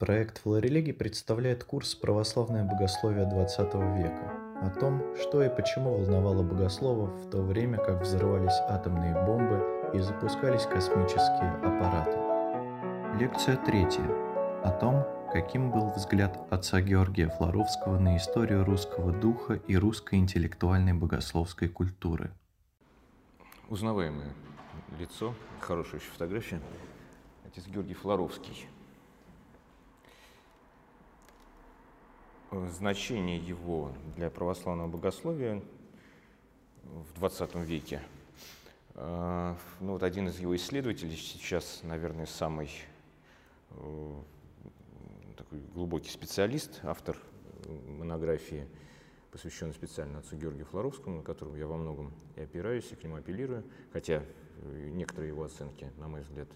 [0.00, 7.10] Проект «Флорелегий» представляет курс «Православное богословие XX века» о том, что и почему волновало богословов
[7.10, 12.16] в то время, как взрывались атомные бомбы и запускались космические аппараты.
[13.22, 14.06] Лекция третья
[14.64, 15.04] о том,
[15.34, 22.30] каким был взгляд отца Георгия Флоровского на историю русского духа и русской интеллектуальной богословской культуры.
[23.68, 24.32] Узнаваемое
[24.98, 26.58] лицо, хорошая еще фотография,
[27.44, 28.66] отец Георгий Флоровский–
[32.70, 35.62] значение его для православного богословия
[36.82, 38.02] в 20 веке.
[38.94, 42.70] А, ну, вот один из его исследователей, сейчас, наверное, самый
[43.70, 44.14] э,
[45.36, 47.16] такой глубокий специалист, автор
[47.86, 48.66] монографии,
[49.30, 53.16] посвященной специально отцу Георгию Флоровскому, на котором я во многом и опираюсь, и к нему
[53.16, 53.62] апеллирую,
[53.92, 54.24] хотя
[54.62, 56.48] э, некоторые его оценки, на мой взгляд,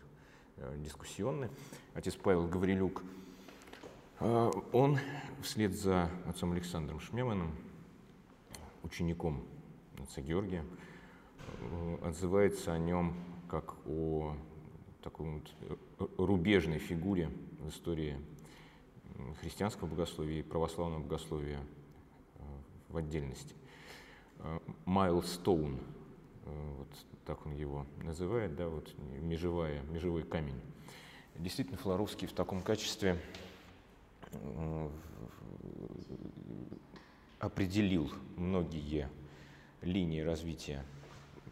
[0.56, 1.50] э, дискуссионны.
[1.94, 3.02] Отец Павел Гаврилюк–
[4.20, 4.98] он
[5.42, 7.54] вслед за отцом Александром Шмеманом,
[8.82, 9.44] учеником
[10.02, 10.64] отца Георгия,
[11.60, 13.14] э, отзывается о нем
[13.48, 14.36] как о
[15.02, 15.42] такой
[15.98, 17.30] вот рубежной фигуре
[17.60, 18.18] в истории
[19.40, 22.42] христианского богословия и православного богословия э,
[22.88, 23.54] в отдельности.
[24.84, 25.78] Майлстоун,
[26.44, 26.88] э, вот
[27.24, 30.60] так он его называет, да, вот межевая, межевой камень.
[31.36, 33.20] Действительно, Флоровский в таком качестве
[37.44, 39.08] определил многие
[39.82, 40.82] линии развития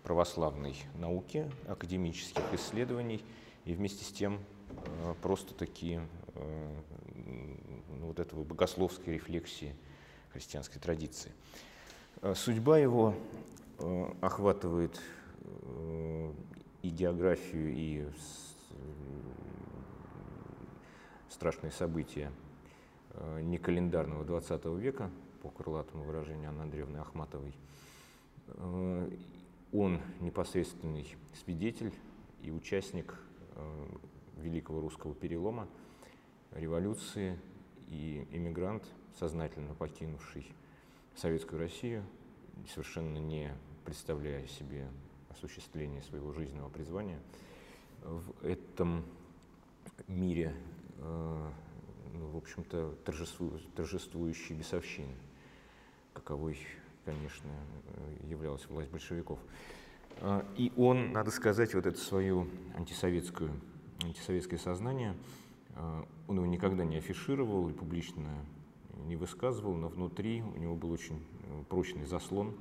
[0.03, 3.23] православной науки, академических исследований
[3.65, 6.75] и вместе с тем э, просто такие э,
[8.01, 9.77] вот этого богословской рефлексии
[10.33, 11.33] христианской традиции.
[12.23, 13.15] Э, судьба его
[14.21, 15.01] охватывает
[16.83, 18.07] и географию, и
[21.29, 22.31] страшные события
[23.41, 25.11] не календарного 20 века,
[25.43, 27.55] по крылатому выражению Анны Андреевны Ахматовой.
[28.47, 29.11] Э,
[29.73, 31.93] он непосредственный свидетель
[32.43, 33.19] и участник
[33.57, 33.87] э,
[34.37, 35.69] Великого русского перелома,
[36.53, 37.39] революции
[37.89, 38.85] и эмигрант,
[39.19, 40.47] сознательно покинувший
[41.17, 42.05] Советскую Россию,
[42.69, 43.53] совершенно не
[43.85, 44.89] представляя себе
[45.29, 47.19] осуществление своего жизненного призвания
[48.03, 49.05] в этом
[50.07, 50.55] мире
[52.15, 52.95] в общем-то,
[53.75, 55.15] торжествующей бесовщины,
[56.13, 56.59] каковой,
[57.05, 57.51] конечно,
[58.23, 59.39] являлась власть большевиков.
[60.21, 62.47] А, и он, надо сказать, вот это свое
[62.77, 63.51] антисоветскую,
[64.03, 65.17] антисоветское сознание,
[65.75, 68.45] а, он его никогда не афишировал и публично
[69.05, 72.55] не высказывал, но внутри у него был очень э, прочный заслон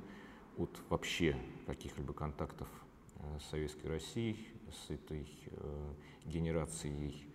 [0.56, 1.36] от вообще
[1.66, 2.68] каких-либо контактов
[3.16, 5.92] э, с Советской Россией, с этой э,
[6.24, 7.31] генерацией Э,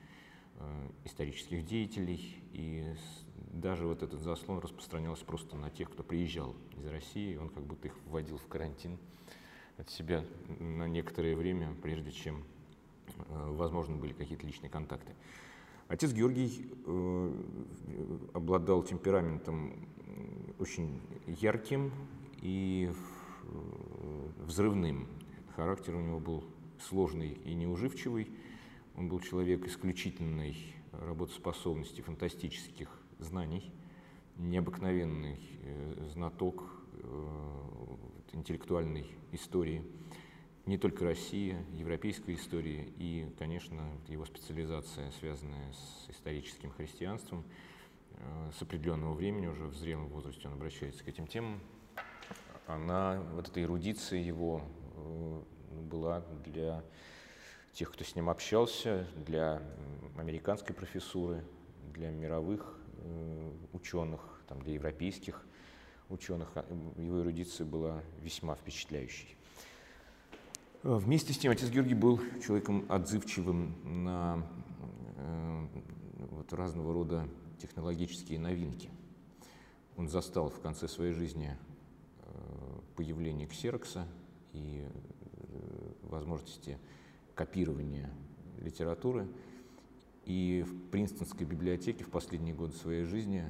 [1.06, 2.94] исторических деятелей, и
[3.51, 7.88] даже вот этот заслон распространялся просто на тех, кто приезжал из России, он как будто
[7.88, 8.97] их вводил в карантин
[9.78, 10.25] от себя
[10.59, 12.44] на некоторое время, прежде чем,
[13.07, 15.13] э, возможно, были какие-то личные контакты.
[15.88, 17.44] Отец Георгий э,
[18.34, 19.88] обладал темпераментом
[20.59, 21.94] очень ярким
[22.41, 22.91] и
[24.39, 25.07] взрывным.
[25.56, 26.44] Характер у него был
[26.79, 28.29] сложный и неуживчивый.
[28.97, 30.57] Он был человек исключительной
[30.91, 33.71] работоспособности, фантастических знаний,
[34.37, 36.63] необыкновенный э, знаток
[36.93, 37.97] э,
[38.33, 39.83] интеллектуальной истории,
[40.65, 47.43] не только России, европейской истории и, конечно, его специализация, связанная с историческим христианством,
[48.13, 51.59] э, с определенного времени, уже в зрелом возрасте он обращается к этим темам,
[52.65, 54.63] она, вот эта эрудиция его
[55.83, 56.83] была для
[57.73, 59.61] тех, кто с ним общался, для
[60.17, 61.44] американской профессуры,
[61.94, 65.45] для мировых э, ученых, там, для европейских
[66.09, 66.50] ученых.
[66.56, 66.66] А,
[66.97, 69.35] его эрудиция была весьма впечатляющей.
[70.83, 74.47] Э, вместе с тем отец Георгий был человеком отзывчивым на
[75.17, 75.67] э,
[76.31, 77.27] вот, разного рода
[77.59, 78.89] технологические новинки.
[79.95, 81.57] Он застал в конце своей жизни
[82.95, 84.07] появление ксерокса
[84.53, 84.88] и
[86.03, 86.77] возможности
[87.38, 88.10] копирования
[88.60, 89.28] литературы.
[90.25, 93.50] И в Принстонской библиотеке в последние годы своей жизни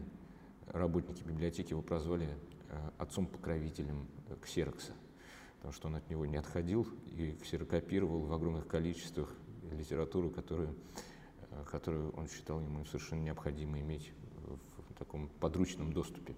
[0.68, 2.28] работники библиотеки его прозвали
[2.70, 4.92] э, отцом-покровителем э, ксерокса,
[5.56, 9.34] потому что он от него не отходил и ксерокопировал в огромных количествах
[9.72, 10.76] литературу, которую,
[11.50, 14.12] э, которую он считал ему совершенно необходимо иметь
[14.46, 16.36] в таком подручном доступе.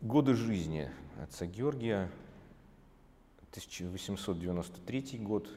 [0.00, 0.90] Годы жизни
[1.22, 2.10] отца Георгия
[3.54, 5.48] 1893 год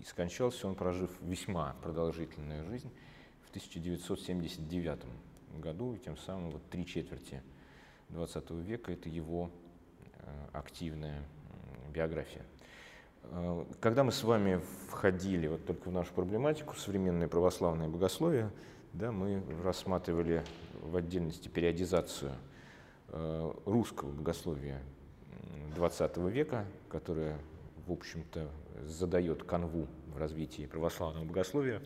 [0.00, 2.90] И скончался он, прожив весьма продолжительную жизнь
[3.42, 4.98] в 1979
[5.60, 7.40] году, и тем самым вот три четверти
[8.08, 9.50] XX века– это его
[10.52, 11.22] активная
[11.92, 12.44] биография.
[13.80, 18.50] Когда мы с вами входили вот только в нашу проблематику, современное православное богословие,
[18.92, 20.44] да, мы рассматривали
[20.82, 22.32] в отдельности периодизацию
[23.08, 24.82] э, русского богословия
[25.76, 27.38] XX века, которое,
[27.86, 28.48] в общем-то,
[28.82, 31.82] задает канву в развитии православного богословия,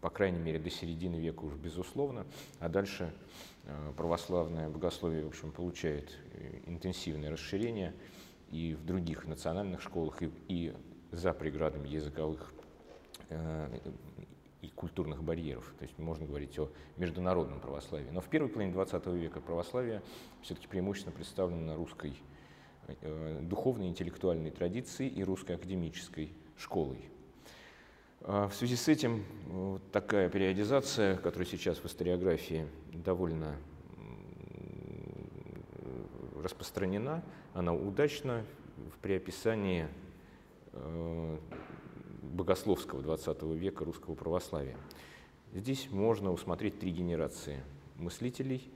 [0.00, 2.26] по крайней мере, до середины века уж безусловно,
[2.58, 3.12] а дальше
[3.64, 7.94] э, православное богословие, в общем, получает э, интенсивное расширение
[8.50, 10.74] и в других национальных школах, и, и
[11.12, 12.52] за преградами языковых
[14.62, 15.72] и культурных барьеров.
[15.78, 18.10] То есть можно говорить о международном православии.
[18.10, 20.02] Но в первой половине XX века православие
[20.42, 22.14] все-таки преимущественно представлено русской э,
[23.42, 27.10] духовной интеллектуальной традицией и русской академической школой.
[28.22, 33.56] А в связи с этим вот такая периодизация, которая сейчас в историографии довольно
[36.42, 37.22] распространена,
[37.54, 38.44] она удачна
[39.02, 39.88] при описании
[40.72, 41.38] э,
[42.22, 44.76] богословского XX века русского православия.
[45.52, 47.62] Здесь можно усмотреть три генерации
[47.96, 48.70] мыслителей,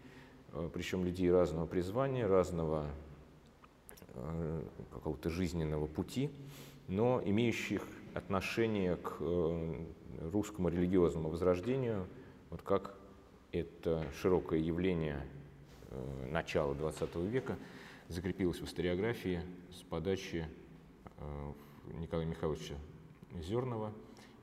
[0.53, 3.04] э, причем людей разного призвания, разного э,
[4.93, 6.31] какого-то жизненного пути,
[6.89, 9.85] но имеющих отношение к э,
[10.33, 12.07] русскому религиозному возрождению,
[12.51, 12.95] вот как
[13.53, 15.27] это широкое явление
[16.31, 17.57] начала XX века
[18.09, 20.49] закрепилось в историографии с подачи
[22.01, 22.75] Николая Михайловича
[23.41, 23.93] Зерного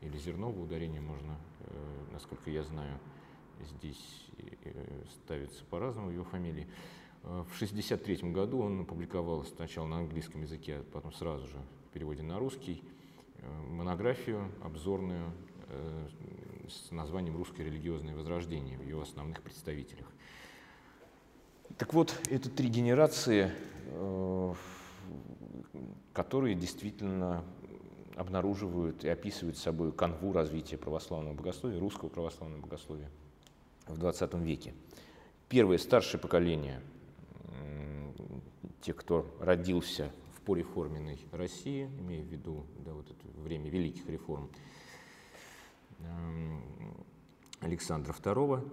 [0.02, 3.00] или Зерного ударение можно, э, насколько я знаю,
[3.78, 4.28] здесь
[4.64, 6.68] э, ставится по-разному его фамилии.
[7.24, 11.58] Э, в 1963 году он опубликовал сначала на английском языке, а потом сразу же
[11.90, 12.84] в переводе на русский
[13.70, 15.32] монографию обзорную
[16.70, 20.06] с названием «Русское религиозное возрождение» в его основных представителях.
[21.78, 23.52] Так вот, это три генерации,
[26.14, 27.44] которые действительно
[28.16, 33.10] обнаруживают и описывают собой канву развития православного богословия, русского православного богословия
[33.88, 34.74] в XX веке.
[35.50, 36.82] Первое старшее поколение,
[38.82, 44.50] те, кто родился в пореформенной России, имея в виду да, вот это время великих реформ
[46.00, 46.62] эм,
[47.60, 48.68] Александра II,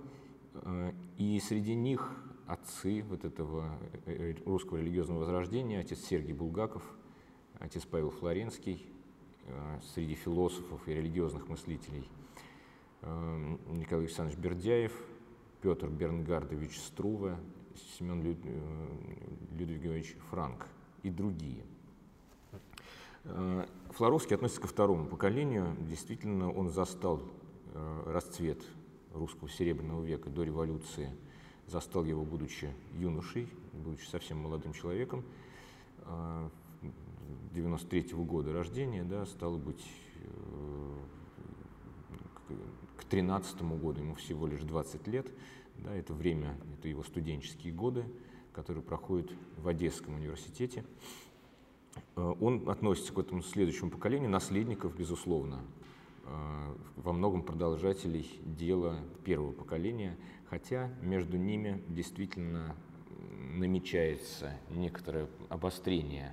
[0.55, 2.10] э, и среди них
[2.46, 6.82] отцы вот этого э, э, русского религиозного возрождения, отец Сергий Булгаков,
[7.58, 8.87] отец Павел Флоренский,
[9.94, 12.06] среди философов и религиозных мыслителей
[13.02, 14.93] э, Николай Александрович Бердяев,
[15.62, 17.37] Петр Бернгардович Струве,
[17.98, 18.38] Семен Люд...
[18.44, 18.86] Э,
[19.56, 20.66] Людвигович Франк
[21.02, 21.64] и другие.
[23.90, 25.76] Флоровский относится ко второму поколению.
[25.80, 27.20] Действительно, он застал
[28.06, 28.62] расцвет
[29.12, 31.10] русского серебряного века до революции,
[31.66, 35.24] застал его, будучи юношей, будучи совсем молодым человеком.
[37.52, 39.84] 93 -го года рождения, да, стало быть,
[42.48, 42.54] э,
[42.96, 45.26] к 13 году ему всего лишь 20 лет,
[45.78, 48.04] да, это время, это его студенческие годы,
[48.52, 50.84] которые проходят в Одесском университете.
[52.16, 55.60] Э, он относится к этому следующему поколению, наследников, безусловно,
[56.25, 60.17] э, во многом продолжателей дела первого поколения,
[60.50, 62.74] хотя между ними действительно
[63.55, 66.32] намечается некоторое обострение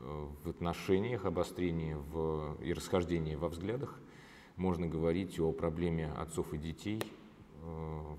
[0.00, 3.98] в отношениях, обострении в, и расхождении во взглядах.
[4.56, 7.17] Можно говорить о проблеме отцов и детей э,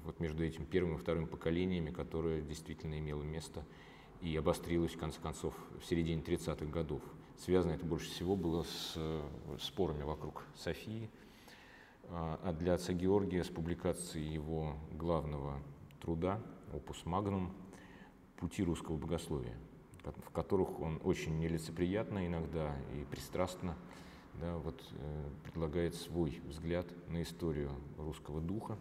[0.04, 3.66] вот между этим первым и вторым поколениями, которое действительно имело место
[4.22, 7.02] и обострилось, в конце концов, в середине 30-х годов.
[7.38, 8.98] Связано это больше всего было с
[9.60, 11.10] спорами вокруг Софии,
[12.10, 15.62] а, а для отца Георгия с публикацией его главного
[16.02, 16.42] труда
[16.74, 17.54] «Опус Магнум»
[18.38, 19.56] «Пути русского богословия»,
[20.04, 23.78] в которых он очень нелицеприятно иногда и пристрастно
[24.40, 28.78] да, вот, э, предлагает свой взгляд на историю русского духа,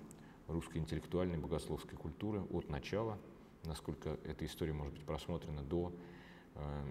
[0.49, 3.19] русской интеллектуальной богословской культуры от начала,
[3.65, 5.93] насколько эта история может быть просмотрена до,
[6.55, 6.85] э,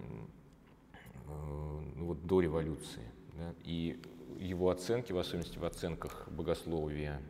[1.03, 3.11] э, ну, вот, до революции.
[3.37, 3.99] Да, и
[4.39, 7.21] его оценки, в особенности в оценках богословия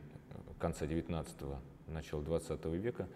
[0.60, 1.58] конца XIX–
[1.88, 3.08] начала XX века,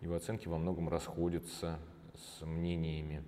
[0.00, 1.78] его оценки во многом расходятся
[2.14, 3.22] с мнениями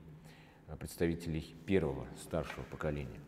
[0.68, 3.20] э, представителей первого, старшего поколения.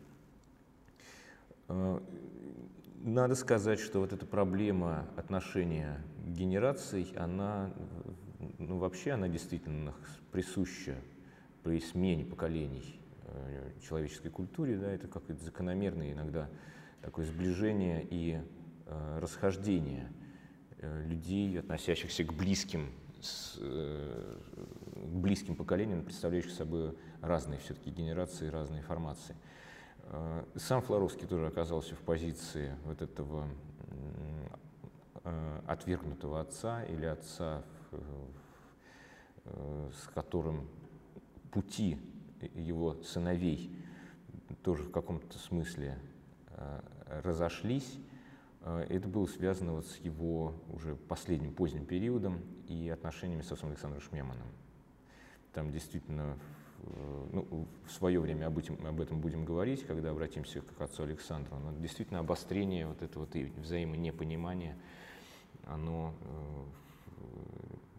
[3.03, 7.71] Надо сказать, что вот эта проблема отношения генераций, она,
[8.57, 9.93] ну, вообще она действительно
[10.31, 10.95] присуща
[11.63, 16.49] при смене поколений э, человеческой культуре, да, это как-то закономерное иногда
[17.01, 18.41] такое сближение и
[18.87, 20.11] э, расхождение
[20.79, 24.39] э, людей, относящихся к близким, с, э,
[24.95, 29.35] к близким поколениям, представляющих собой разные все-таки генерации, разные формации.
[30.09, 33.47] Э, сам Флоровский тоже оказался в позиции вот этого
[35.23, 37.97] э, отвергнутого отца или отца, э,
[39.93, 40.67] с которым
[41.51, 41.99] пути
[42.53, 43.75] его сыновей
[44.61, 45.97] тоже в каком-то смысле
[47.07, 47.97] разошлись.
[48.61, 54.01] Это было связано вот с его уже последним поздним периодом и отношениями с отцом Александром
[54.01, 54.47] Шмеманом.
[55.53, 56.37] Там действительно
[57.31, 61.57] ну, в свое время об этом, об этом будем говорить, когда обратимся к отцу Александру,
[61.57, 64.77] но действительно обострение вот этого вот взаимонепонимания,
[65.65, 66.63] оно э,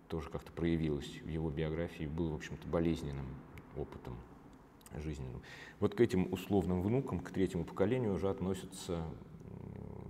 [0.08, 3.26] тоже как-то проявилось в его биографии, было, в общем-то, болезненным
[3.76, 4.16] опытом
[4.96, 5.42] жизненным.
[5.80, 9.04] Вот к этим условным внукам, к третьему поколению уже относятся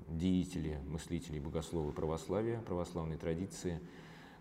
[0.08, 3.80] деятели, мыслители, богословы православия, православной традиции,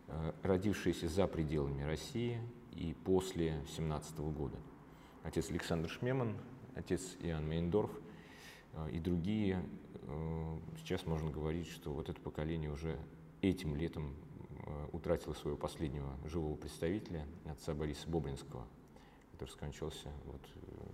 [0.07, 2.39] э, родившиеся за пределами России
[2.77, 4.57] и после 17 года.
[5.24, 6.38] Отец Александр Шмеман,
[6.75, 7.91] отец Иоанн Мейндорф
[8.74, 9.63] э, и другие.
[10.03, 13.00] Э, сейчас можно говорить, что вот это поколение уже
[13.41, 14.15] этим летом
[14.65, 18.65] э, утратило своего последнего живого представителя, отца Бориса Бобринского,
[19.31, 20.41] который скончался вот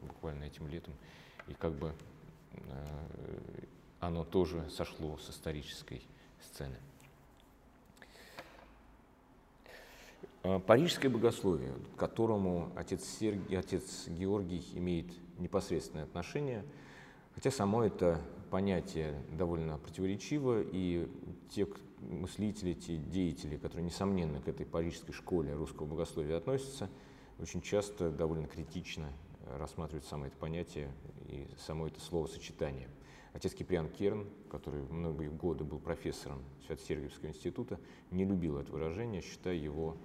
[0.04, 0.94] буквально этим летом.
[1.48, 1.94] И как бы
[4.00, 6.02] оно тоже сошло с исторической
[6.40, 6.78] сцены.
[10.66, 15.08] Парижское богословие, к которому отец, Сергий, отец Георгий имеет
[15.40, 16.66] непосредственное отношение,
[17.34, 18.20] хотя само это
[18.52, 21.10] понятие довольно противоречиво, и
[21.50, 21.68] те
[22.02, 26.90] мыслители, те деятели, которые, несомненно, к этой парижской школе русского богословия относятся,
[27.40, 29.10] очень часто довольно критично
[29.58, 30.92] рассматривают само это понятие
[31.28, 32.90] и само это словосочетание.
[33.34, 37.80] Отец Киприан Керн, который многие годы был профессором Свято-Сергиевского института,
[38.12, 39.98] не любил это выражение, считая его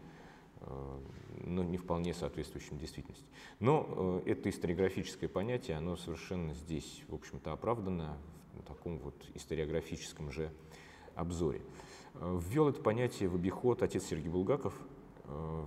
[0.61, 0.99] Э,
[1.45, 3.25] но не вполне соответствующим действительности.
[3.61, 8.19] Но э, это историографическое понятие, оно совершенно здесь, в общем-то, оправдано
[8.55, 10.50] в таком вот историографическом же
[11.15, 11.62] обзоре.
[12.15, 14.75] Э, ввел это понятие в обиход отец Сергей Булгаков
[15.25, 15.67] в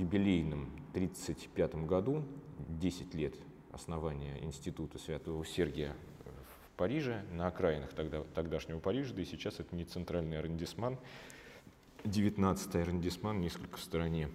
[0.00, 2.24] юбилейном 1935 году,
[2.68, 3.36] 10 лет
[3.70, 9.76] основания Института Святого Сергия в Париже, на окраинах тогда, тогдашнего Парижа, да и сейчас это
[9.76, 10.98] не центральный арендисман,
[12.06, 14.30] 19 арендисман несколько в стороне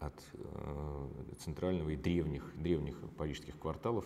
[0.00, 4.04] от э, центрального и древних, древних парижских кварталов,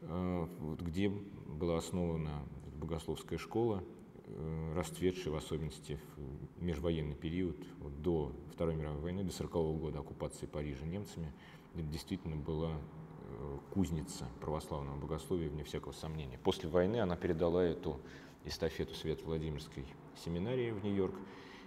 [0.00, 2.42] э, вот, где была основана
[2.76, 3.82] богословская школа,
[4.26, 9.78] э, расцветшая в особенности в межвоенный период, вот, до Второй мировой войны, до 40 -го
[9.78, 11.32] года оккупации Парижа немцами.
[11.74, 16.38] Это действительно была э, кузница православного богословия, вне всякого сомнения.
[16.38, 18.00] После войны она передала эту
[18.44, 19.84] эстафету Свято-Владимирской
[20.24, 21.14] семинарии в Нью-Йорк,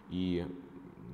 [0.09, 0.45] и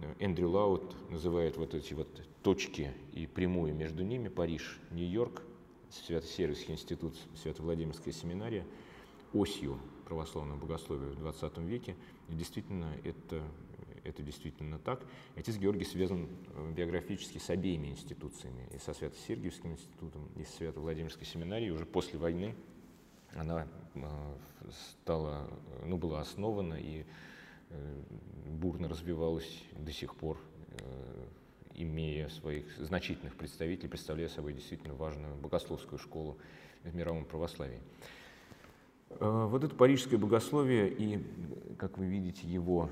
[0.02, 2.08] э, Эндрю Лаут называет вот эти вот
[2.44, 5.42] точки и прямую между ними Париж, Нью-Йорк,
[5.90, 8.66] Свято-Сервийский институт, Свято-Владимирская семинария
[9.34, 11.96] осью православного богословия в 20 веке.
[12.30, 13.42] И действительно, это,
[14.04, 15.06] это действительно так.
[15.36, 21.26] Отец Георгий связан э, биографически с обеими институциями, и со Свято-Сергиевским институтом, и с Свято-Владимирской
[21.26, 21.72] семинарией.
[21.72, 22.56] Уже после войны
[23.34, 24.02] она э,
[25.02, 25.50] стала,
[25.86, 27.06] ну, была основана и
[28.62, 30.38] бурно развивалась до сих пор,
[30.70, 31.26] э,
[31.76, 36.38] имея своих значительных представителей, представляя собой действительно важную богословскую школу
[36.84, 37.82] в мировом православии.
[39.10, 42.90] Э, вот это парижское богословие и, как вы видите, его,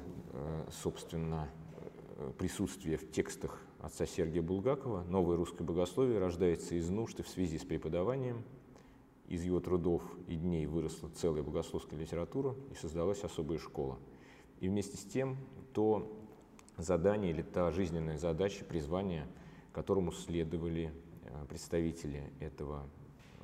[0.72, 1.50] собственно,
[2.38, 7.58] присутствие в текстах отца Сергия Булгакова, новое русское богословие рождается из нужд и в связи
[7.58, 8.44] с преподаванием.
[9.28, 14.00] Из его трудов и дней выросла целая богословская литература и создалась особая школа–
[14.60, 15.38] и вместе с тем
[15.74, 16.12] то
[16.78, 19.28] задание или та жизненная задача, призвание,
[19.74, 20.92] которому следовали
[21.24, 22.84] э, представители этого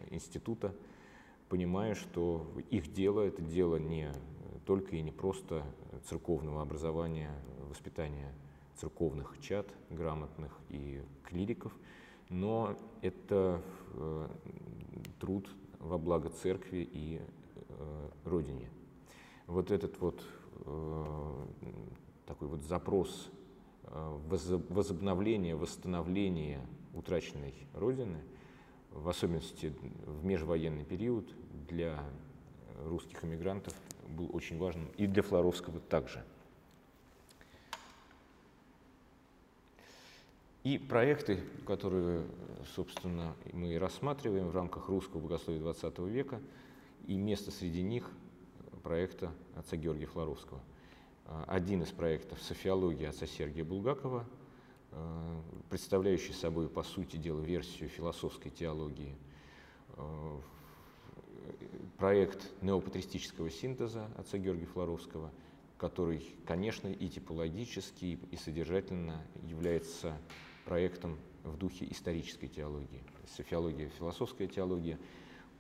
[0.09, 0.73] института,
[1.49, 4.11] понимая, что их дело– это дело не
[4.65, 5.63] только и не просто
[6.05, 7.31] церковного образования,
[7.69, 8.33] воспитания
[8.77, 11.71] церковных чад, грамотных и клириков,
[12.29, 13.61] но это
[13.93, 14.27] э,
[15.19, 15.47] труд
[15.79, 17.21] во благо церкви и
[17.69, 18.69] э, Родине.
[19.47, 20.23] Вот этот вот
[22.25, 23.29] такой вот запрос
[23.83, 24.19] э,
[24.69, 28.21] возобновления, восстановления утраченной Родины,
[28.91, 29.73] в особенности
[30.05, 31.27] в межвоенный период
[31.67, 31.99] для
[32.85, 33.73] русских эмигрантов
[34.07, 36.23] был очень важным и для Флоровского также.
[40.63, 42.25] И проекты, которые,
[42.75, 46.41] собственно, мы рассматриваем в рамках русского богословия XX века,
[47.05, 48.09] и место среди них
[48.85, 50.61] проекта отца Георгия Флоровского.
[51.47, 54.23] Один из проектов «Софиология» отца Сергия Булгакова,
[55.71, 59.15] представляющий собой, по сути дела, версию философской теологии
[61.97, 65.31] проект неопатристического синтеза отца Георгия Флоровского,
[65.79, 70.15] который, конечно, и типологически, и содержательно является
[70.65, 73.01] проектом в духе исторической теологии.
[73.35, 74.99] Софиология, философская теология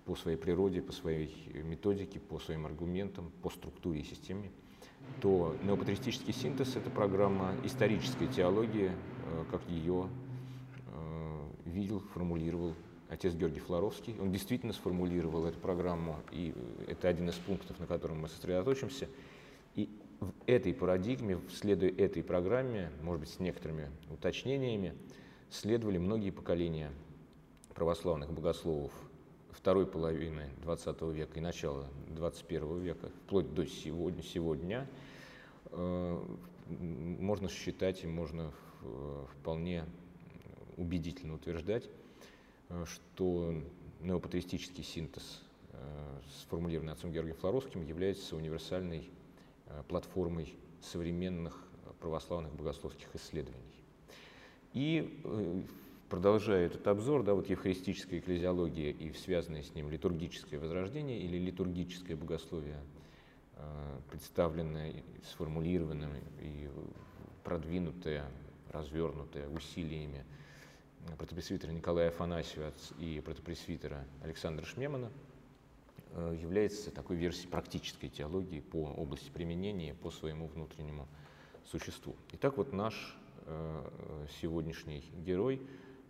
[0.05, 1.31] по своей природе, по своей
[1.63, 4.51] методике, по своим аргументам, по структуре и системе,
[5.21, 10.07] то неопатристический синтез– это программа исторической теологии, э, как ее
[10.87, 12.73] э, видел, формулировал
[13.09, 14.15] отец Георгий Флоровский.
[14.19, 16.53] Он действительно сформулировал эту программу, и
[16.87, 19.07] это один из пунктов, на котором мы сосредоточимся.
[19.75, 24.93] И в этой парадигме, следуя этой программе, может быть, с некоторыми уточнениями,
[25.49, 26.91] следовали многие поколения
[27.73, 28.91] православных богословов
[29.55, 34.87] второй половины XX века и начала XXI века, вплоть до сегодня, сегодня
[35.71, 36.23] э,
[36.67, 39.85] можно считать и можно э, вполне
[40.77, 41.89] убедительно утверждать,
[42.69, 43.53] Э, что
[44.01, 45.41] неопатеистический синтез,
[46.41, 49.09] сформулированный отцом Георгием Флоровским, является универсальной
[49.87, 51.59] платформой современных
[51.99, 53.63] православных богословских исследований.
[54.73, 55.65] И
[56.09, 62.15] продолжая этот обзор, да, вот евхаристическая экклезиология и связанное с ним литургическое возрождение или литургическое
[62.15, 62.79] богословие,
[64.09, 66.69] представленное, сформулированное и
[67.43, 68.25] продвинутое,
[68.71, 70.25] развернутое усилиями
[71.17, 75.11] протопресвитера Николая Афанасьева и протопресвитера Александра Шмемана
[76.11, 81.07] э, является такой версией практической теологии по области применения, по своему внутреннему
[81.63, 82.15] существу.
[82.33, 85.61] Итак, вот наш э, сегодняшний герой,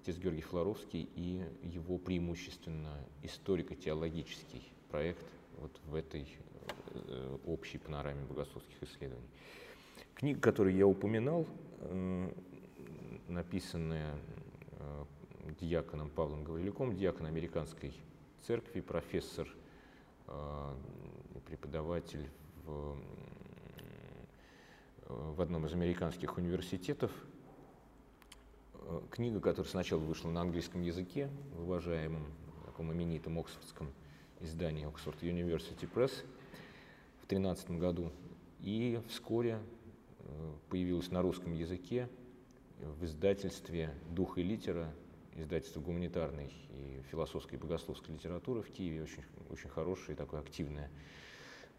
[0.06, 2.94] отец Георгий Флоровский и его преимущественно
[3.24, 5.26] историко-теологический проект
[5.58, 6.28] вот в этой
[6.94, 9.28] э, общей панораме богословских исследований.
[10.14, 11.46] Книга, которую я упоминал,
[13.28, 14.16] написанная
[14.86, 15.06] Э,
[15.60, 17.94] диаконом Павлом Гаврилюком, диакон американской
[18.42, 19.48] церкви, профессор,
[20.28, 20.76] э,
[21.46, 22.28] преподаватель
[22.66, 22.98] в,
[25.08, 27.12] в одном из американских университетов.
[28.88, 32.26] Э, книга, которая сначала вышла на английском языке, в уважаемом
[32.66, 33.92] таком именитом оксфордском
[34.42, 36.12] издании Oxford University Press
[37.22, 38.12] в 2013 году,
[38.60, 39.60] и вскоре
[40.70, 42.10] появилась на русском языке
[42.80, 44.94] в издательстве «Дух и литера»,
[45.36, 50.90] издательство гуманитарной и философской и богословской литературы в Киеве, очень, очень хорошее, такое активное,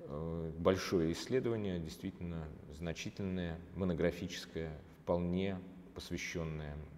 [0.01, 5.59] э, большое исследование, действительно значительное, монографическое, вполне
[5.95, 6.95] посвященное э,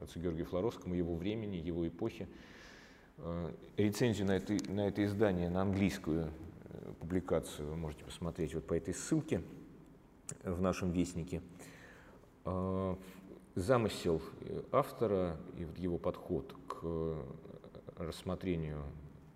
[0.00, 2.28] отцу Георгию Флоровскому, его времени, его эпохе.
[3.18, 6.30] Э, рецензию на это, на это издание, на английскую
[7.00, 9.42] публикацию вы можете посмотреть вот по этой ссылке
[10.44, 11.42] в нашем вестнике.
[13.54, 14.22] Замысел
[14.70, 17.16] автора и вот его подход к
[17.96, 18.82] рассмотрению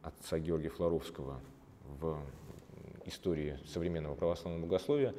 [0.03, 1.41] отца Георгия Флоровского
[2.01, 2.19] в
[3.05, 5.15] истории современного православного богословия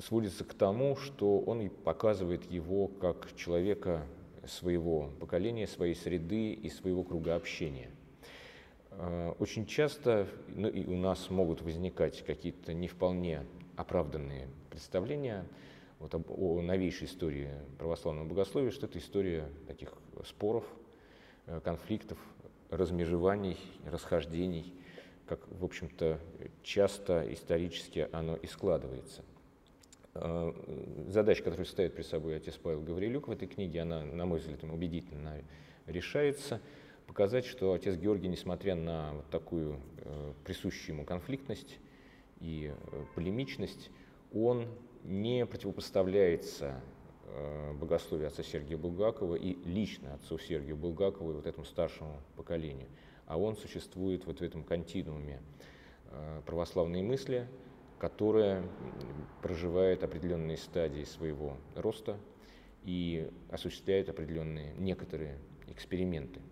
[0.00, 4.06] сводится к тому, что он и показывает его как человека
[4.46, 7.90] своего поколения, своей среды и своего круга общения.
[8.90, 13.44] А, очень часто ну, и у нас могут возникать какие-то не вполне
[13.76, 15.46] оправданные представления
[15.98, 19.92] вот об, о новейшей истории православного богословия, что это история таких
[20.26, 20.64] споров,
[21.46, 22.18] э, конфликтов,
[22.70, 24.74] размежеваний, расхождений,
[25.26, 26.20] как, в общем-то,
[26.62, 29.22] часто исторически оно и складывается.
[30.14, 34.62] Задача, которую ставит перед собой отец Павел Гаврилюк в этой книге, она, на мой взгляд,
[34.62, 35.42] убедительно
[35.86, 36.60] решается.
[37.06, 41.78] Показать, что отец Георгий, несмотря на вот такую э, присущую ему конфликтность
[42.40, 43.90] и э, полемичность,
[44.32, 44.68] он
[45.02, 46.80] не противопоставляется
[47.26, 52.88] э, богословию отца Сергия Булгакова и лично отцу Сергию Булгакову и вот этому старшему поколению,
[53.26, 55.40] а он существует вот в этом континууме
[56.46, 57.48] православной мысли,
[58.04, 58.62] которая
[59.40, 62.18] проживает определенные стадии своего роста
[62.82, 65.38] и осуществляет определенные некоторые
[65.68, 66.42] эксперименты.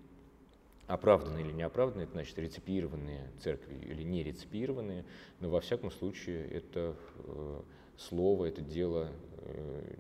[0.87, 5.05] Оправданные или неоправданные, это значит реципированные церкви или не реципированные,
[5.41, 7.61] но во всяком случае это э,
[7.99, 9.95] слово– это дело э,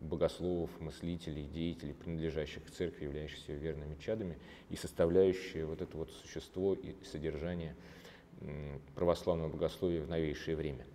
[0.00, 4.38] богословов, мыслителей, деятелей, принадлежащих к церкви, являющихся верными чадами,
[4.70, 7.74] и составляющее вот это вот существо и содержание
[8.94, 10.86] православного богословия в новейшее время.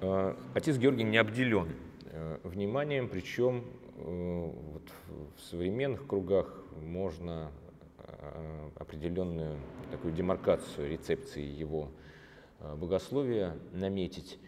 [0.00, 1.68] А, отец Георгий не обделен
[2.42, 3.64] вниманием, причем
[3.96, 4.82] вот
[5.36, 7.50] в современных кругах можно
[8.76, 9.58] определенную
[9.90, 11.90] такую демаркацию рецепции его
[12.60, 14.38] богословия наметить.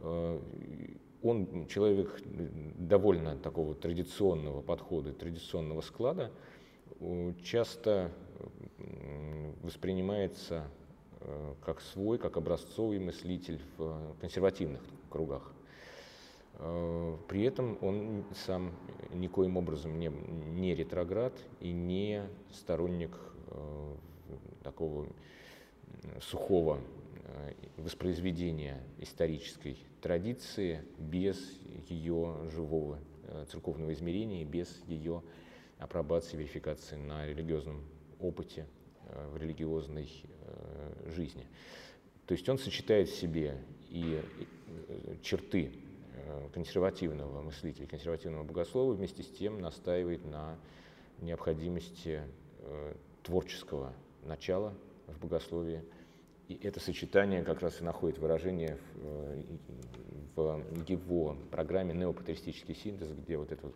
[0.00, 6.30] Он человек довольно такого традиционного подхода, традиционного склада,
[7.42, 8.12] часто
[9.62, 10.68] воспринимается
[11.20, 15.52] э, как свой, как образцовый мыслитель в консервативных кругах.
[16.54, 18.72] Э, при этом он сам
[19.12, 22.22] никоим образом не, не ретроград и не
[22.52, 23.16] сторонник
[23.48, 23.94] э,
[24.62, 25.06] такого
[26.20, 26.80] сухого
[27.76, 31.38] воспроизведения исторической традиции без
[31.88, 32.98] ее живого
[33.50, 35.22] церковного измерения, без ее
[35.78, 37.82] апробации, верификации на религиозном
[38.20, 38.66] опыте
[39.04, 41.46] э, в религиозной э, жизни.
[42.26, 45.72] То есть он сочетает в себе и э, черты
[46.52, 50.58] консервативного мыслителя, консервативного богослова, вместе с тем настаивает на
[51.22, 52.22] необходимости
[53.22, 54.74] творческого начала
[55.06, 55.82] в богословии.
[56.48, 58.76] И это сочетание как раз и находит выражение
[60.34, 63.72] в, в его программе «Неопатристический синтез», где вот это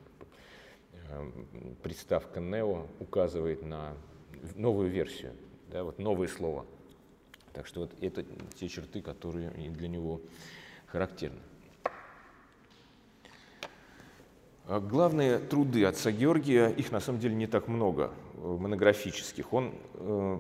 [1.83, 3.97] приставка «нео» указывает на
[4.55, 5.33] новую версию,
[5.69, 6.67] да, вот новое слово.
[7.53, 8.25] Так что вот это
[8.55, 10.21] те черты, которые для него
[10.87, 11.41] характерны.
[14.67, 19.53] А главные труды отца Георгия, их на самом деле не так много, э, монографических.
[19.53, 20.39] Он э,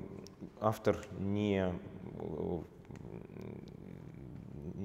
[0.60, 1.74] автор не,
[2.14, 2.58] э,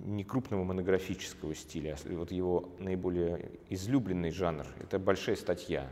[0.05, 1.95] не крупного монографического стиля.
[2.03, 5.87] А вот его наиболее излюбленный жанр– это большая статья,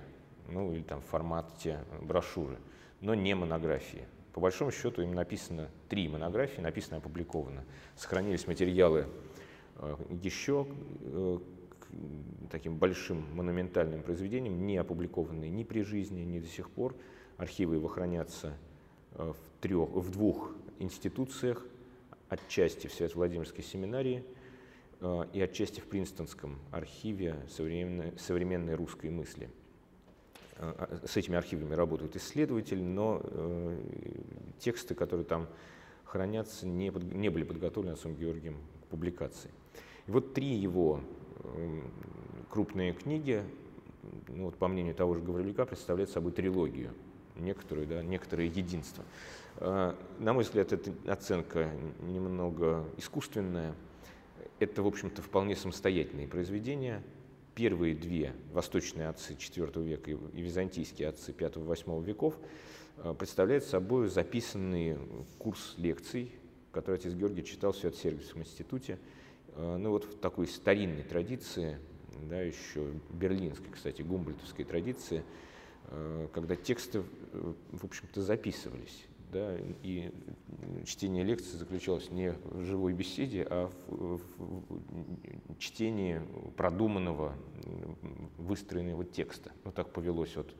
[0.49, 2.57] ну или там в формате брошюры
[3.05, 4.07] но не монографии.
[4.33, 7.63] По большому счету им написано три монографии, написано и опубликовано.
[7.95, 9.05] Сохранились материалы
[9.75, 10.67] э, еще
[11.01, 11.37] э,
[12.49, 16.95] таким большим монументальным произведениям, не опубликованные ни при жизни, ни до сих пор.
[17.37, 18.57] Архивы его хранятся
[19.13, 21.63] э, в, трех, в двух институциях,
[22.27, 24.25] отчасти в Свято-Владимирской семинарии
[25.33, 29.49] и отчасти в Принстонском архиве современной, современной русской мысли.
[30.57, 33.77] Э, с этими архивами работают исследователи, но э,
[34.59, 35.47] тексты, которые там
[36.05, 39.51] хранятся, не, под, не были подготовлены отцом Георгием к публикации.
[40.07, 41.01] И вот три его
[41.43, 41.81] э,
[42.49, 43.43] крупные книги,
[44.29, 46.93] ну, вот, по мнению того же Гаврилюка, представляют собой трилогию,
[47.35, 49.03] некоторую, да, некоторое единство.
[49.59, 53.73] На мой взгляд, эта оценка немного искусственная.
[54.59, 57.01] Это, в общем-то, вполне самостоятельные произведения,
[57.55, 62.37] первые две восточные отцы IV века и византийские отцы V-VIII веков
[62.97, 64.97] э, представляют собой записанный
[65.39, 66.31] курс лекций,
[66.71, 68.99] который отец Георгий читал в Свято-Сергиевском институте.
[69.55, 71.79] Э, ну вот в такой старинной традиции,
[72.29, 75.23] да, еще берлинской, кстати, гумбольтовской традиции,
[75.87, 77.03] э, когда тексты,
[77.71, 80.13] в общем-то, записывались да, и
[80.85, 86.21] чтение лекции заключалось не в живой беседе, а в, в чтении
[86.55, 87.35] продуманного,
[88.37, 89.51] выстроенного текста.
[89.65, 90.55] Ну, так повелось от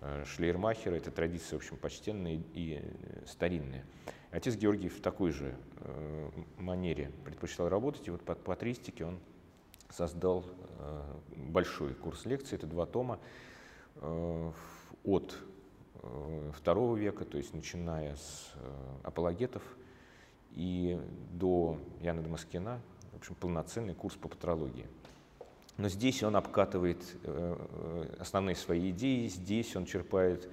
[0.00, 2.80] э, Шлейермахера, это традиция, в общем, почтенная и
[3.26, 3.84] старинная.
[4.30, 9.18] Отец Георгий в такой же э, манере предпочитал работать, и вот по патристике он
[9.90, 10.44] создал
[10.78, 11.02] э,
[11.48, 13.18] большой курс лекций, это два тома,
[15.04, 15.38] от
[16.04, 19.62] II века, то есть начиная с э, апологетов
[20.52, 21.00] и
[21.32, 22.80] до Яна Дамаскина,
[23.12, 24.86] в общем, полноценный курс по патрологии.
[25.76, 30.48] Но здесь он обкатывает э, э, основные свои идеи, здесь он черпает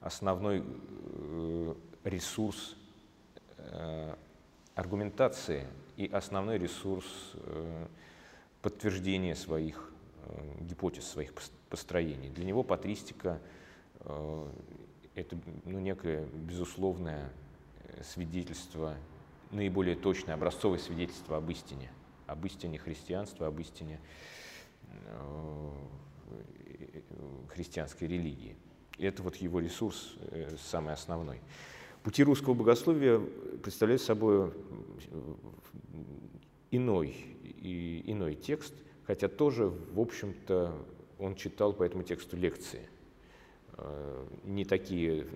[0.00, 0.62] основной
[2.04, 2.76] ресурс
[4.74, 7.06] аргументации и основной ресурс
[8.60, 9.90] подтверждения своих
[10.60, 11.32] гипотез, своих
[11.70, 12.28] построений.
[12.28, 13.40] Для него патристика
[15.14, 17.30] это ну, некое безусловное
[17.84, 18.96] э, свидетельство,
[19.50, 21.90] наиболее точное образцовое свидетельство об истине,
[22.26, 24.00] об истине христианства, об истине
[24.88, 25.70] э,
[27.48, 28.56] христианской религии.
[28.98, 31.40] И это вот его ресурс э, самый основной.
[32.02, 33.18] Пути русского богословия
[33.62, 34.52] представляют собой
[36.70, 38.74] иной, и, иной текст,
[39.06, 40.74] хотя тоже, в общем-то,
[41.18, 42.88] он читал по этому тексту лекции.
[43.76, 45.26] Э, не такие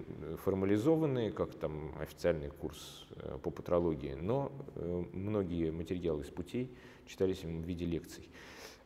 [0.45, 6.71] формализованные, как там официальный курс э, по патрологии, но э, многие материалы из путей
[7.07, 8.29] читались в виде лекций.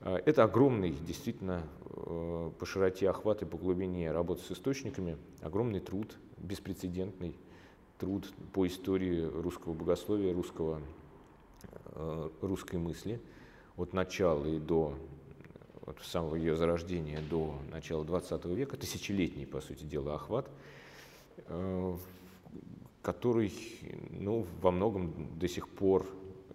[0.00, 1.62] Это огромный, действительно,
[1.94, 7.36] по широте охвата и по глубине работы с источниками, огромный труд, беспрецедентный
[7.98, 10.80] труд по истории русского богословия, русского,
[12.40, 13.20] русской мысли,
[13.76, 14.96] от начала и до
[15.86, 20.48] от самого ее зарождения до начала XX века, тысячелетний, по сути дела, охват,
[21.46, 21.96] э,
[23.02, 23.52] который
[24.10, 26.06] ну, во многом до сих пор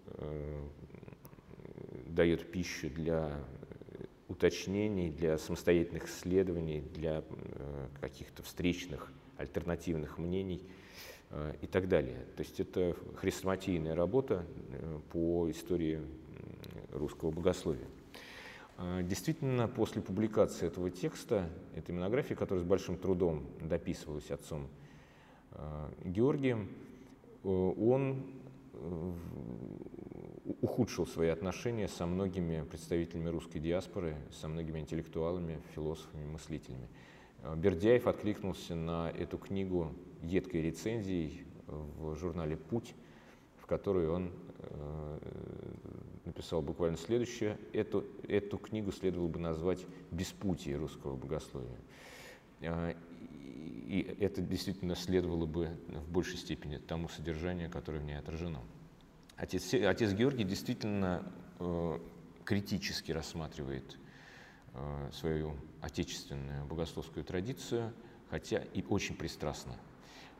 [0.05, 0.61] э,
[2.07, 3.43] дает пищу для
[4.27, 10.63] уточнений, для самостоятельных исследований, для э, каких-то встречных альтернативных мнений
[11.61, 12.25] и так далее.
[12.37, 14.45] То есть это хрестоматийная работа
[15.11, 16.01] по истории
[16.91, 17.85] русского богословия.
[18.77, 24.67] Э, действительно, после публикации этого текста, этой монографии, которая с большим трудом дописывалась отцом
[25.51, 26.69] э, Георгием,
[27.43, 28.23] э, он
[30.61, 36.87] ухудшил свои отношения со многими представителями русской диаспоры, со многими интеллектуалами, философами, мыслителями.
[37.55, 42.93] Бердяев откликнулся на эту книгу едкой рецензией в журнале «Путь»,
[43.57, 44.31] в которой он
[46.25, 47.57] написал буквально следующее.
[47.73, 51.77] Эту, эту книгу следовало бы назвать «Беспутие русского богословия».
[52.61, 52.95] А,
[53.87, 58.61] и это действительно следовало бы в большей степени тому содержанию, которое в ней отражено.
[59.35, 61.99] Отец, отец Георгий действительно э,
[62.43, 63.97] критически рассматривает
[64.73, 67.93] э, свою отечественную богословскую традицию,
[68.29, 69.75] хотя и очень пристрастно.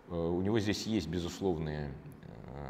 [0.10, 2.17] Э, у него здесь есть безусловные Э,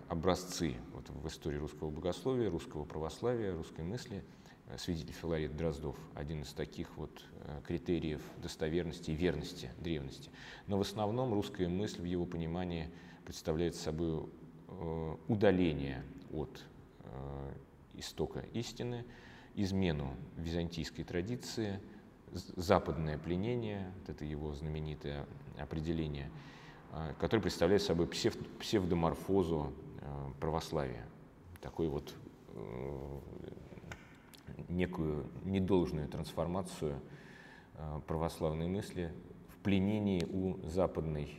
[0.08, 4.24] образцы вот, в истории русского богословия, русского православия, русской мысли.
[4.68, 10.30] Э, свидетель Филарет Дроздов– один из таких вот э, критериев достоверности и верности древности.
[10.68, 12.90] Но в основном русская мысль в его понимании
[13.26, 14.30] представляет собой
[15.28, 16.62] удаление от
[17.94, 19.06] истока истины,
[19.56, 21.80] измену византийской традиции,
[22.32, 25.26] западное пленение, вот это его знаменитое
[25.58, 26.30] определение–
[27.20, 31.06] который представляет собой псев, псевдоморфозу а, православия.
[31.62, 32.14] Такой вот
[32.54, 33.20] э,
[34.70, 37.00] некую недолжную трансформацию
[37.76, 39.12] а, православной мысли
[39.50, 41.38] в пленении у западной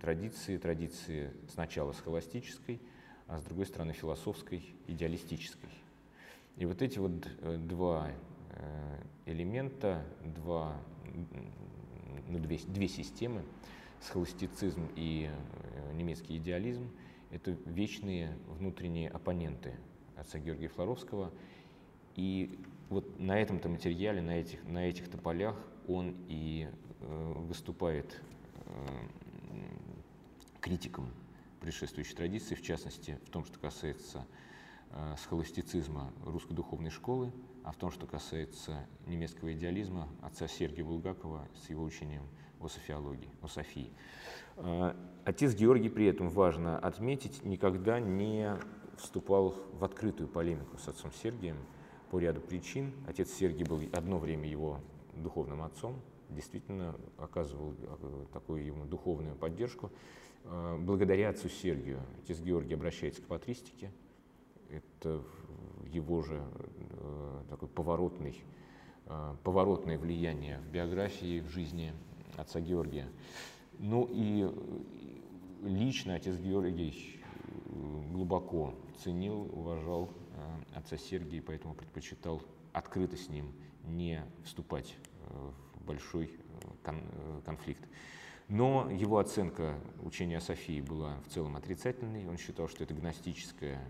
[0.00, 2.80] традиции, традиции сначала схоластической,
[3.26, 5.70] а с другой стороны философской, идеалистической.
[6.56, 8.10] И вот эти вот э, два
[8.50, 10.76] э, элемента, два,
[12.28, 13.42] ну, две, две системы,
[14.00, 16.90] схоластицизм и э, немецкий идеализм–
[17.30, 19.74] это вечные внутренние оппоненты
[20.16, 21.32] отца Георгия Флоровского.
[22.16, 22.58] И
[22.88, 26.68] вот на этом-то материале, на этих, на этих-то полях он и
[27.00, 28.20] э, выступает
[28.66, 28.86] э,
[30.60, 31.10] критиком
[31.60, 34.26] предшествующей традиции, в частности, в том, что касается
[34.90, 37.32] э, схоластицизма русской духовной школы,
[37.62, 42.24] а в том, что касается немецкого идеализма отца Сергия Булгакова с его учением
[42.60, 43.92] о софиологии, о Софии.
[44.56, 44.94] Э,
[45.24, 48.56] отец Георгий при этом, важно отметить, никогда не
[48.96, 51.56] вступал в открытую полемику с отцом Сергием
[52.10, 52.92] по ряду причин.
[53.06, 54.80] Отец Сергий был одно время его
[55.14, 59.90] духовным отцом, действительно оказывал э, такую ему духовную поддержку.
[60.44, 63.90] Э, благодаря отцу Сергию отец Георгий обращается к патристике.
[64.68, 65.22] Это
[65.86, 66.40] его же
[67.48, 68.40] такой поворотный,
[69.42, 71.92] поворотное влияние в биографии, в жизни
[72.40, 73.08] отца Георгия.
[73.78, 74.48] Ну и
[75.62, 80.10] лично отец Георгий э, глубоко ценил, уважал
[80.74, 83.52] э, отца Сергия, поэтому предпочитал открыто с ним
[83.84, 84.94] не вступать
[85.28, 86.30] э, в большой
[87.44, 87.82] конфликт.
[88.48, 92.26] Но его оценка учения Софии была в целом отрицательной.
[92.28, 93.80] Он считал, что это гностическая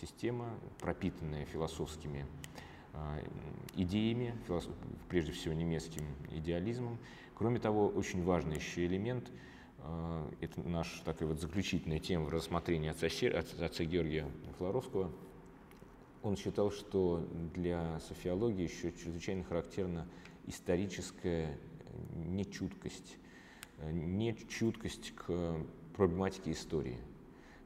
[0.00, 2.26] система, пропитанная философскими
[3.74, 4.34] идеями,
[5.08, 6.98] прежде всего немецким идеализмом,
[7.40, 9.32] Кроме того, очень важный еще элемент,
[9.78, 14.26] э, это наша такая вот заключительная тема в рассмотрении отца, отца Георгия
[14.58, 15.10] Флоровского,
[16.22, 20.06] он считал, что для софиологии еще чрезвычайно характерна
[20.48, 21.58] историческая
[22.12, 23.16] нечуткость,
[23.78, 25.64] э, нечуткость к
[25.96, 26.98] проблематике истории.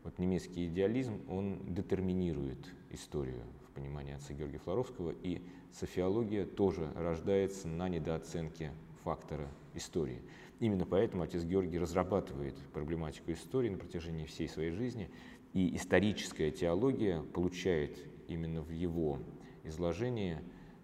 [0.05, 7.67] Вот немецкий идеализм, он детерминирует историю в понимании отца Георгия Флоровского, и софиология тоже рождается
[7.67, 8.71] на недооценке
[9.05, 10.23] фактора истории.
[10.61, 15.11] Именно поэтому отец Георгий разрабатывает проблематику истории на протяжении всей своей жизни,
[15.53, 17.97] и историческая теология получает
[18.29, 19.21] именно в его
[19.63, 20.39] изложении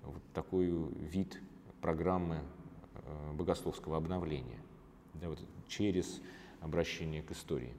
[0.04, 1.40] вот такой вид
[1.80, 2.40] программы
[2.94, 4.60] э, богословского обновления
[5.14, 6.20] да, вот, через
[6.60, 7.72] обращение к истории.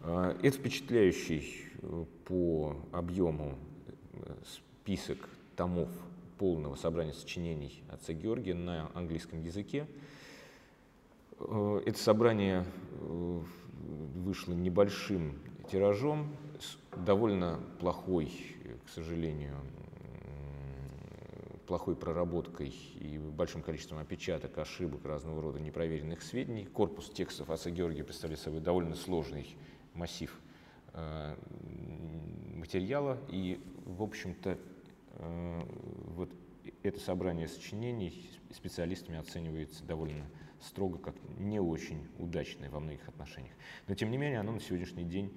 [0.00, 3.56] Э, это впечатляющий э, по объему
[4.44, 5.88] список томов
[6.38, 9.86] полного собрания сочинений отца Георгия на английском языке.
[11.40, 13.40] Э, это собрание э,
[14.14, 15.38] вышло небольшим
[15.70, 18.32] тиражом, с довольно плохой,
[18.86, 19.56] к сожалению,
[21.68, 26.64] плохой проработкой и большим количеством опечаток, ошибок, разного рода непроверенных сведений.
[26.64, 29.54] Корпус текстов отца Георгия представляет собой довольно сложный
[29.92, 30.40] массив
[30.94, 31.36] э,
[32.54, 34.58] материала, и, в общем-то,
[35.18, 36.30] вот
[36.82, 40.24] это собрание сочинений специалистами оценивается довольно
[40.60, 43.54] строго как не очень удачное во многих отношениях.
[43.86, 45.32] Но, тем не менее, оно на сегодняшний день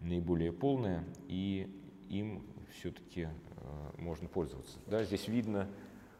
[0.00, 1.68] наиболее полное, и
[2.08, 4.78] им все-таки э, можно пользоваться.
[4.86, 5.68] Да, здесь видно,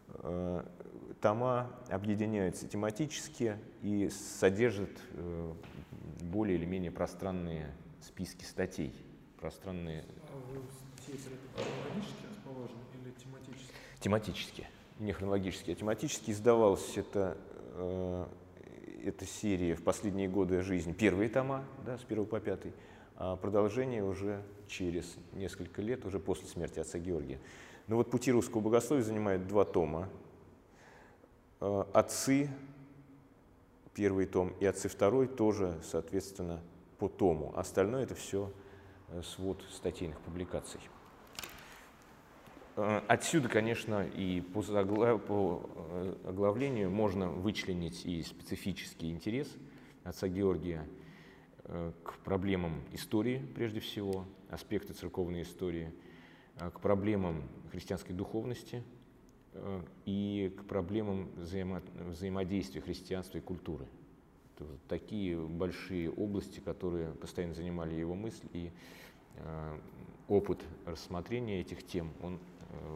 [0.08, 0.64] э,
[1.20, 5.54] тома объединяются тематически и содержат э,
[6.22, 8.94] более или менее пространные списки статей.
[9.40, 10.04] Пространные...
[10.28, 10.60] А вы
[11.54, 12.89] хронологически расположены
[14.00, 14.66] тематически?
[14.98, 17.36] Не хронологически, а тематически издавалась эта,
[17.74, 18.26] э,
[19.04, 20.92] эта серия в последние годы жизни.
[20.92, 22.72] Первые тома, да, с первого по пятый
[23.22, 27.38] а продолжение уже через несколько лет, уже после смерти отца Георгия.
[27.86, 30.08] Но вот «Пути русского богословия» занимает два тома.
[31.60, 32.48] Э, «Отцы»
[33.92, 36.60] первый том и «Отцы» второй тоже, соответственно,
[36.98, 37.52] по тому.
[37.56, 38.50] Остальное это все
[39.08, 40.80] э, свод статейных публикаций.
[42.76, 44.62] Э, отсюда, конечно, и по,
[45.18, 45.70] по
[46.24, 49.48] оглавлению можно вычленить и специфический интерес
[50.04, 50.86] отца Георгия–
[51.72, 55.92] Э, к проблемам истории, прежде всего, аспекты церковной истории,
[56.56, 58.82] э, к проблемам христианской духовности
[59.52, 63.86] э, и к проблемам взаимо взаимодействия христианства и культуры.
[64.56, 68.70] Это вот такие большие области, которые постоянно занимали его мысль, и
[70.28, 72.40] опыт рассмотрения этих тем, он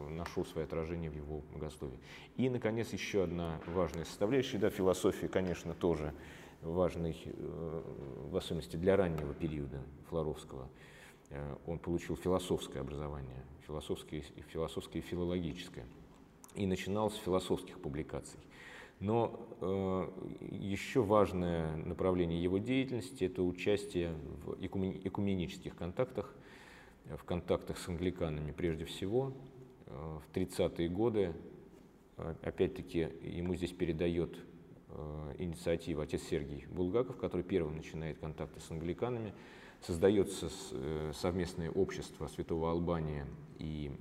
[0.09, 1.99] нашел свое отражение в его богословии.
[2.37, 6.13] И, наконец, еще одна важная составляющая, да, философия, конечно, тоже
[6.65, 7.81] важный, э,
[8.31, 10.67] в особенности для раннего периода Флоровского.
[11.29, 15.85] Э, он получил философское образование, философское, философское и филологическое,
[16.55, 18.39] и начинал с философских публикаций.
[18.99, 20.09] Но э,
[20.51, 26.33] еще важное направление его деятельности– это участие в экуменических контактах,
[27.05, 29.33] в контактах с англиканами прежде всего.
[29.95, 31.33] Э, в 30-е годы,
[32.43, 34.37] опять-таки, ему здесь передает
[34.97, 39.33] Э, инициатива отец Сергей Булгаков, который первым начинает контакты с англиканами.
[39.81, 43.27] Создается э, совместное общество Святого Албания
[43.59, 43.91] и,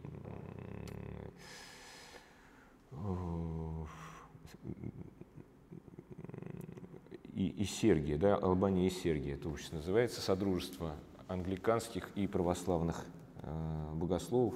[7.32, 10.94] и, и Сергия, да, Албания и Сергия, это общество называется, Содружество
[11.26, 13.04] англиканских и православных
[13.42, 14.54] э, богословов,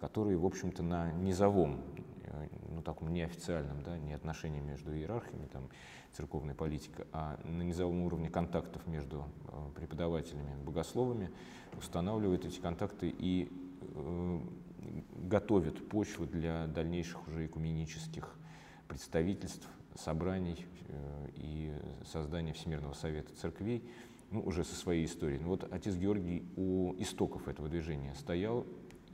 [0.00, 1.82] которые, в общем-то, на низовом
[2.70, 5.68] ну, таком неофициальном, да, не отношении между иерархами, там,
[6.12, 11.30] церковной политика, а на низовом уровне контактов между э, преподавателями, богословами,
[11.76, 14.40] устанавливают эти контакты и э,
[15.24, 18.34] готовят почву для дальнейших уже экуменических
[18.88, 21.74] представительств, собраний э, и
[22.10, 23.84] создания Всемирного Совета Церквей,
[24.30, 25.40] ну, уже со своей историей.
[25.40, 28.66] Ну, вот отец Георгий у истоков этого движения стоял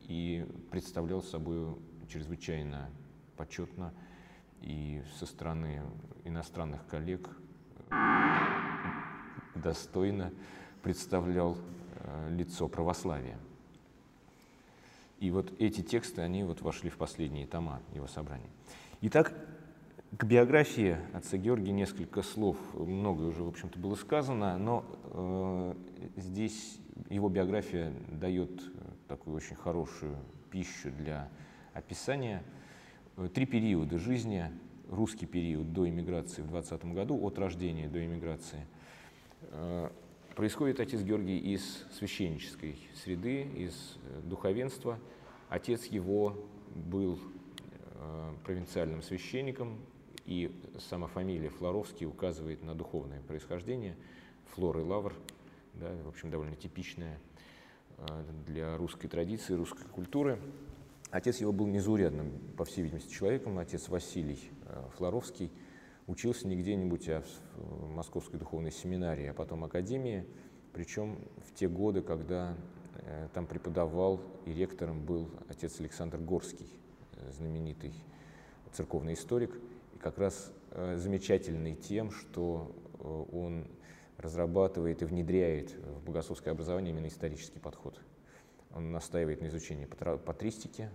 [0.08, 1.76] и представлял собой
[2.08, 2.88] чрезвычайно
[3.36, 3.92] почетно
[4.62, 5.82] и со стороны
[6.24, 7.28] иностранных коллег
[9.54, 10.32] достойно
[10.82, 11.56] представлял
[11.98, 13.38] э, лицо православия.
[15.18, 18.50] И вот эти тексты, они вот вошли в последние тома его собрания.
[19.00, 19.32] Итак,
[20.16, 25.74] к биографии отца Георгия несколько слов, многое уже, в общем-то, было сказано, но э,
[26.16, 26.78] здесь
[27.10, 28.50] его биография дает
[29.08, 30.16] такую очень хорошую
[30.50, 31.28] пищу для
[31.74, 32.42] описания
[33.16, 34.50] Э, три периода жизни.
[34.90, 38.66] Русский период до иммиграции в 20 году, от рождения до иммиграции.
[39.50, 39.90] Э,
[40.36, 44.98] происходит отец Георгий из священнической среды, из э, духовенства.
[45.48, 46.36] Отец его
[46.74, 47.18] был
[48.44, 49.78] провинциальным священником,
[50.26, 53.96] и сама фамилия Флоровский указывает на духовное происхождение.
[54.54, 55.14] Флор и Лавр,
[55.74, 57.18] да, в общем, довольно типичная
[58.46, 60.38] для русской традиции, русской культуры.
[61.10, 63.58] Отец его был незаурядным, по всей видимости, человеком.
[63.58, 65.50] Отец Василий э, Флоровский
[66.06, 67.22] учился не где-нибудь, а
[67.56, 70.26] в Московской духовной семинарии, а потом академии,
[70.72, 72.54] причем в те годы, когда
[72.94, 76.68] э, там преподавал и ректором был отец Александр Горский,
[77.12, 77.94] э, знаменитый
[78.72, 79.58] церковный историк,
[79.94, 80.52] и как раз
[80.96, 82.70] замечательный тем, что
[83.32, 83.64] он
[84.18, 88.00] разрабатывает и внедряет в богословское образование именно исторический подход.
[88.74, 90.90] Он настаивает на изучении патристики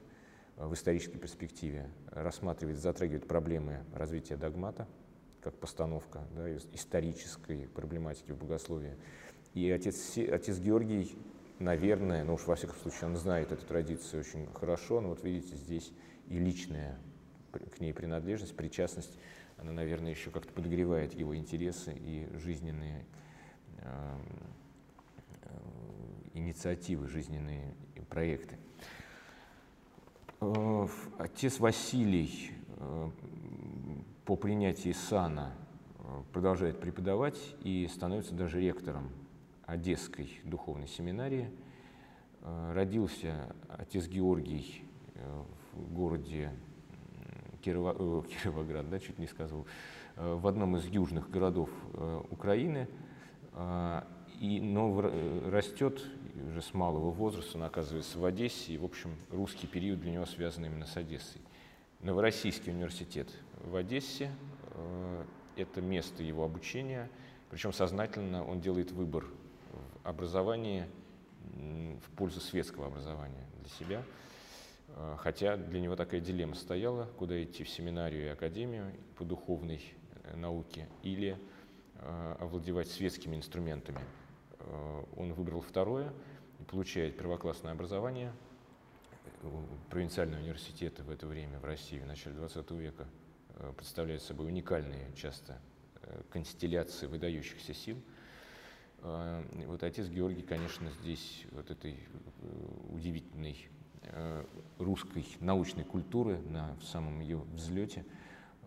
[0.57, 4.88] э, в исторической перспективе, рассматривает, затрагивает проблемы развития догмата,
[5.41, 8.95] как постановка да, исторической проблематики в богословии.
[9.53, 11.17] И отец, отец Георгий,
[11.59, 15.55] наверное, ну уж во всяком случае он знает эту традицию очень хорошо, но вот видите,
[15.55, 15.91] здесь
[16.28, 16.97] и личная
[17.51, 19.17] к ней принадлежность, причастность,
[19.62, 23.05] она, наверное, еще как-то подогревает его интересы и жизненные
[23.78, 24.18] э,
[26.34, 27.74] инициативы, жизненные
[28.09, 28.57] проекты.
[31.20, 32.51] Отец Василий
[34.26, 35.53] по принятии сана
[36.34, 39.12] продолжает преподавать и становится даже ректором
[39.66, 41.51] Одесской духовной семинарии.
[42.41, 44.84] Родился отец Георгий
[45.74, 46.51] в городе
[47.62, 49.66] Кирова, э, Кировоград, да, чуть не сказал,
[50.16, 52.88] э, в одном из южных городов э, Украины,
[54.39, 55.01] и, но
[55.51, 56.01] растет
[56.49, 60.26] уже с малого возраста, он оказывается в Одессе, и, в общем, русский период для него
[60.26, 61.41] связан именно с Одессой.
[61.99, 63.28] Новороссийский университет
[63.62, 64.32] в Одессе–
[65.57, 67.09] это место его обучения,
[67.49, 69.26] причем сознательно он делает выбор
[70.05, 70.86] в образовании
[71.53, 74.03] в пользу светского образования для себя–
[75.18, 79.82] хотя для него такая дилемма стояла, куда идти в семинарию и академию по духовной
[80.24, 81.38] э, науке или
[81.96, 84.00] э, овладевать светскими инструментами.
[85.18, 86.14] Он выбрал второе
[86.70, 88.32] получает первоклассное образование.
[89.89, 93.08] Провинциальные университеты в это время в России в начале XX века
[93.76, 95.60] представляют собой уникальные часто
[96.30, 97.98] констелляции выдающихся сил.
[99.02, 101.98] Вот отец Георгий, конечно, здесь вот этой
[102.92, 103.91] удивительной Э,
[104.78, 108.06] русской научной культуры на самом ее взлете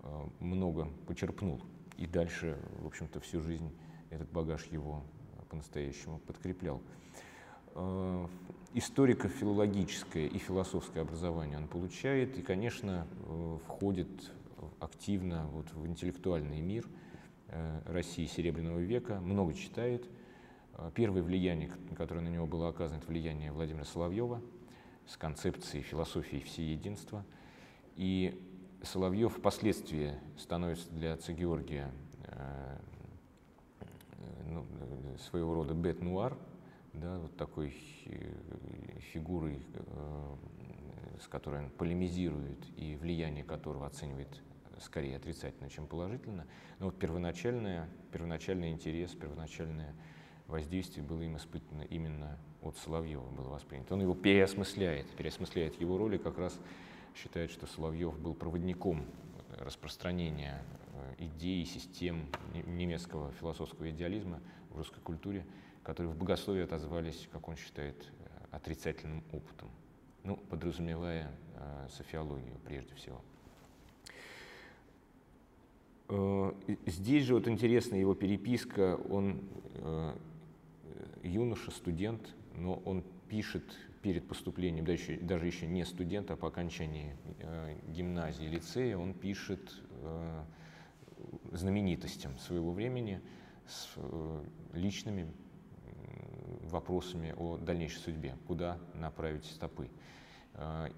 [0.03, 1.61] э, много почерпнул.
[1.97, 3.70] И дальше, в общем-то, всю жизнь
[4.11, 5.03] этот багаж его
[5.51, 6.80] по-настоящему подкреплял.
[7.74, 8.26] Э,
[8.74, 13.07] историко-филологическое и философское образование он получает и, конечно,
[13.66, 14.09] входит
[14.80, 16.89] активно вот в интеллектуальный мир
[17.87, 20.09] России Серебряного века, много читает.
[20.97, 24.43] Первое влияние, которое на него было оказано, это влияние Владимира Соловьева–
[25.07, 27.24] с концепцией философии всеединства.
[27.96, 28.40] И
[28.82, 31.90] Соловьев впоследствии становится для отца Георгия
[32.24, 32.78] э,
[34.46, 34.66] ну,
[35.30, 36.36] своего рода бет-нуар,
[36.92, 37.70] да, вот такой
[39.12, 40.36] фигурой, э,
[41.22, 44.42] с которой он полемизирует и влияние которого оценивает
[44.80, 46.46] скорее отрицательно, чем положительно.
[46.78, 49.94] Но вот первоначальное, первоначальный интерес, первоначальное
[50.46, 53.94] воздействие было им испытано именно от Соловьева было воспринято.
[53.94, 56.58] Он его переосмысляет, переосмысляет его роли, как раз
[57.14, 59.04] считает, что Соловьев был проводником
[59.58, 60.62] распространения
[61.18, 62.26] э, идей систем
[62.66, 64.40] немецкого философского идеализма
[64.70, 65.46] в русской культуре,
[65.82, 69.70] которые в богословии отозвались, как он считает, э, отрицательным опытом,
[70.24, 73.20] ну, подразумевая э, софиологию прежде всего.
[76.08, 76.52] Э,
[76.86, 79.40] здесь же вот интересна его переписка, он
[79.74, 80.16] э,
[81.22, 83.64] юноша, студент, но он пишет
[84.02, 89.72] перед поступлением, даже, даже еще не студент, а по окончании э, гимназии, лицея, он пишет
[89.90, 90.44] э,
[91.52, 93.20] знаменитостям своего времени
[93.66, 94.44] с э,
[94.74, 95.26] личными
[96.64, 99.88] вопросами о дальнейшей судьбе, куда направить стопы.
[100.55, 100.88] Э,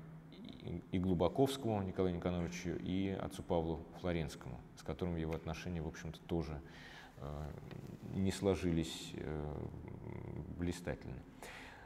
[0.41, 6.19] и, и Глубаковскому Николаю Никоноровичу, и отцу Павлу Флоренскому, с которым его отношения, в общем-то,
[6.27, 6.61] тоже
[7.19, 7.51] э,
[8.15, 9.67] не сложились э,
[10.59, 11.17] блистательно.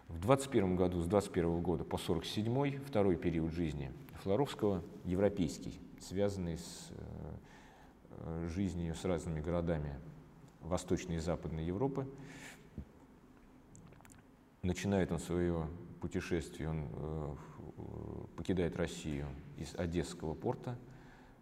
[0.08, 3.92] В 21 году, с 21 года по 47 второй период жизни
[4.22, 6.90] Флоровского, европейский, связанный с
[8.18, 9.98] э, жизнью с разными городами
[10.62, 12.06] Восточной и Западной Европы.
[14.62, 15.68] Начинает он свое
[16.00, 17.34] путешествие, он э,
[18.36, 20.76] покидает Россию из Одесского порта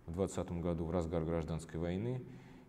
[0.07, 2.23] в 20 году в разгар гражданской войны.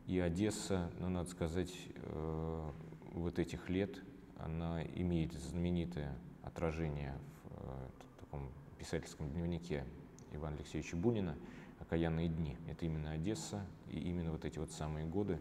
[0.07, 2.71] И Одесса, ну, надо сказать, э,
[3.19, 4.01] вот этих лет
[4.37, 7.13] она имеет знаменитое отражение
[7.43, 7.89] в, э,
[8.21, 9.85] таком писательском дневнике
[10.31, 11.35] Ивана Алексеевича Бунина
[11.79, 12.57] «Окаянные дни».
[12.67, 15.39] Это именно Одесса и именно вот эти вот самые годы,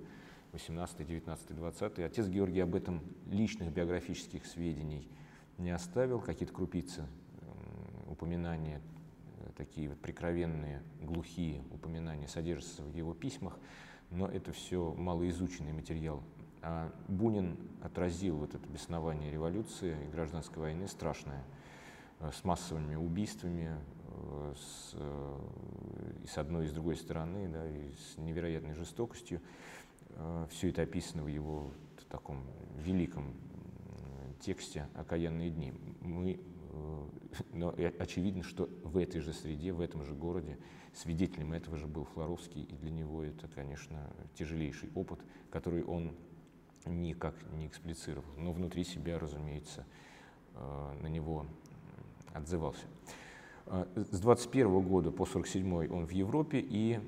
[0.52, 1.98] 18, 19, 20.
[2.00, 5.08] Отец Георгий об этом личных биографических сведений
[5.58, 7.06] не оставил, какие-то крупицы
[8.08, 8.80] упоминания,
[9.38, 13.58] э, такие вот прикровенные, глухие упоминания содержатся в его письмах,
[14.10, 16.22] но это все малоизученный материал
[17.09, 21.44] Бунин отразил вот это беснование революции и гражданской войны страшное,
[22.20, 23.76] э, с массовыми убийствами,
[24.09, 25.38] э, с, э,
[26.24, 29.40] и с одной и с другой стороны, да, и с невероятной жестокостью.
[30.50, 31.70] Все это описано в его
[32.09, 32.42] таком
[32.78, 33.34] великом
[34.40, 35.72] тексте «Окаянные дни».
[36.00, 36.40] Мы,
[37.52, 40.59] но очевидно, что в этой же среде, в этом же городе
[40.94, 46.16] свидетелем этого же был Флоровский, и для него это, конечно, тяжелейший опыт, который он
[46.89, 49.84] никак не эксплицировал, но внутри себя, разумеется,
[50.55, 51.47] э, на него
[52.32, 52.84] отзывался.
[53.70, 57.01] А, с 21 года по 47 он в Европе, и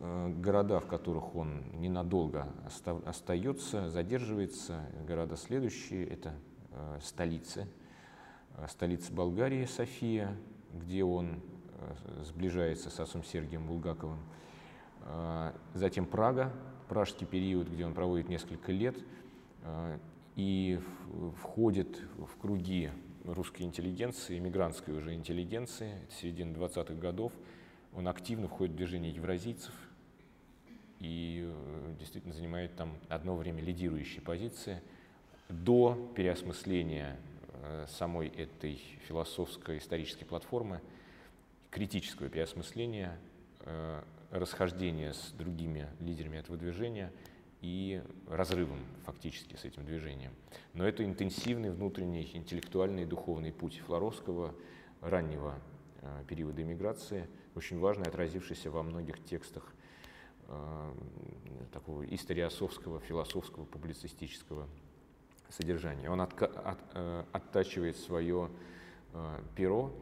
[0.00, 2.48] э, города, в которых он ненадолго
[3.04, 6.34] остается, задерживается, города следующие, это
[6.72, 7.68] э, столицы.
[8.56, 10.36] Э, столица Болгарии, София,
[10.74, 11.40] где он
[12.24, 14.18] сближается с отцом Сергием Булгаковым.
[15.74, 16.52] Затем Прага,
[16.88, 18.96] пражский период, где он проводит несколько лет
[20.36, 20.78] и
[21.42, 22.90] входит в круги
[23.24, 27.32] русской интеллигенции, иммигрантской уже интеллигенции, это середина 20-х годов,
[27.94, 29.74] он активно входит в движение евразийцев
[31.00, 34.80] и э, действительно занимает там одно время лидирующие позиции.
[35.48, 37.16] До переосмысления
[37.52, 38.76] э, самой этой
[39.08, 40.80] философской исторической платформы,
[41.70, 43.18] критического переосмысления,
[43.60, 47.12] э, расхождения с другими лидерами этого движения–
[47.60, 50.32] и разрывом фактически с этим движением.
[50.74, 54.54] Но это интенсивный внутренний интеллектуальный и духовный путь Флоровского
[55.00, 55.58] раннего
[56.02, 59.74] э, периода эмиграции, очень важный, отразившийся во многих текстах
[60.46, 60.94] э,
[61.72, 64.68] такого историосовского, философского, публицистического
[65.48, 66.10] содержания.
[66.10, 68.50] Он от, от, э, оттачивает свое
[69.12, 69.92] э, перо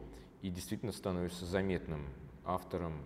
[0.41, 2.07] и действительно становится заметным
[2.45, 3.01] автором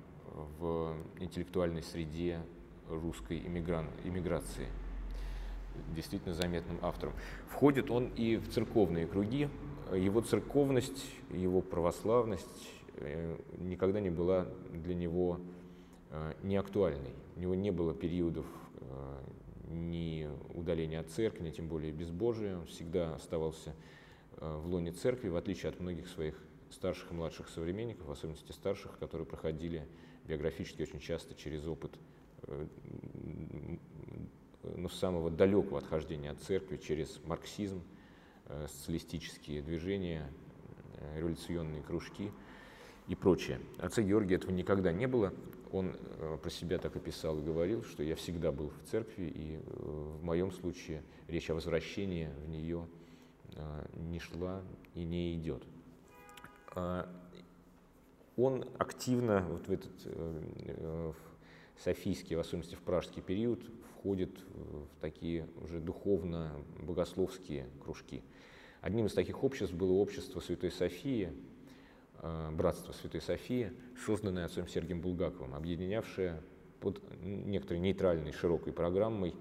[0.60, 2.42] в интеллектуальной среде
[2.90, 4.68] русской иммигран, иммиграции,
[5.96, 7.14] действительно заметным автором.
[7.50, 9.50] Входит он и в церковные круги.
[9.94, 15.40] Его церковность, его православность э, никогда не была для него
[16.10, 17.14] э, неактуальной.
[17.36, 19.20] У него не было периодов э,
[19.70, 22.58] ни удаления от церкви, ни тем более безбожия.
[22.58, 23.74] Он всегда оставался
[24.38, 26.36] в лоне церкви, в отличие от многих своих
[26.72, 29.86] старших и младших современников, в особенности старших, которые проходили
[30.26, 31.92] биографически очень часто через опыт
[34.64, 37.82] ну, самого далекого отхождения от церкви через марксизм,
[38.46, 40.32] э, социалистические движения,
[40.96, 42.32] э, революционные кружки
[43.08, 43.60] и прочее.
[43.78, 45.34] Отца Георгия этого никогда не было.
[45.72, 45.96] Он
[46.44, 50.22] про себя так и писал и говорил, что я всегда был в церкви, и в
[50.22, 52.86] моем случае речь о возвращении в нее
[53.94, 54.62] не шла
[54.96, 55.64] и не идет.
[56.76, 57.10] А
[58.36, 61.16] он активно вот в этот
[61.84, 63.64] Софийский, в особенности в пражский период,
[63.94, 68.24] входит в такие уже духовно-богословские кружки.
[68.82, 71.32] Одним из таких обществ было общество Святой Софии,
[72.22, 73.72] э, Братство Святой Софии,
[74.06, 76.42] созданное отцом Сергием Булгаковым, объединявшее
[76.80, 79.36] под некоторой нейтральной широкой программой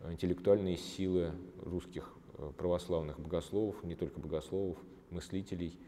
[0.00, 1.32] э, интеллектуальные силы
[1.62, 4.78] русских э, православных богословов, не только богословов,
[5.10, 5.78] мыслителей,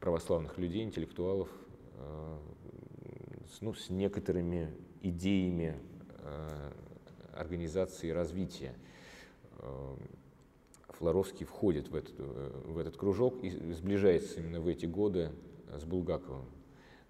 [0.00, 1.48] православных людей, интеллектуалов,
[3.62, 4.70] ну, с некоторыми
[5.10, 5.76] идеями
[6.18, 6.72] э,
[7.32, 8.74] организации развития.
[9.58, 9.96] Э,
[10.90, 15.32] Флоровский входит в этот, э, в этот кружок и сближается именно в эти годы
[15.78, 16.46] с Булгаковым.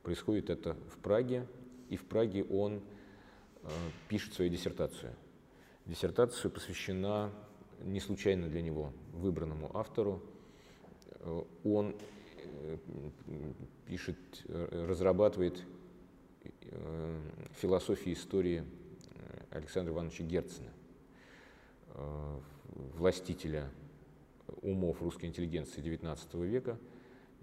[0.03, 1.47] Происходит это в Праге,
[1.88, 2.80] и в Праге он
[4.09, 5.12] пишет свою диссертацию.
[5.86, 7.32] Диссертация посвящена
[7.82, 10.22] не случайно для него выбранному автору.
[11.64, 11.97] Он
[13.86, 14.16] пишет,
[14.47, 15.64] разрабатывает
[17.61, 18.64] философии истории
[19.14, 20.70] э, Александра Ивановича Герцена,
[21.94, 22.40] э,
[22.97, 23.70] властителя
[24.62, 26.78] умов русской интеллигенции XIX века,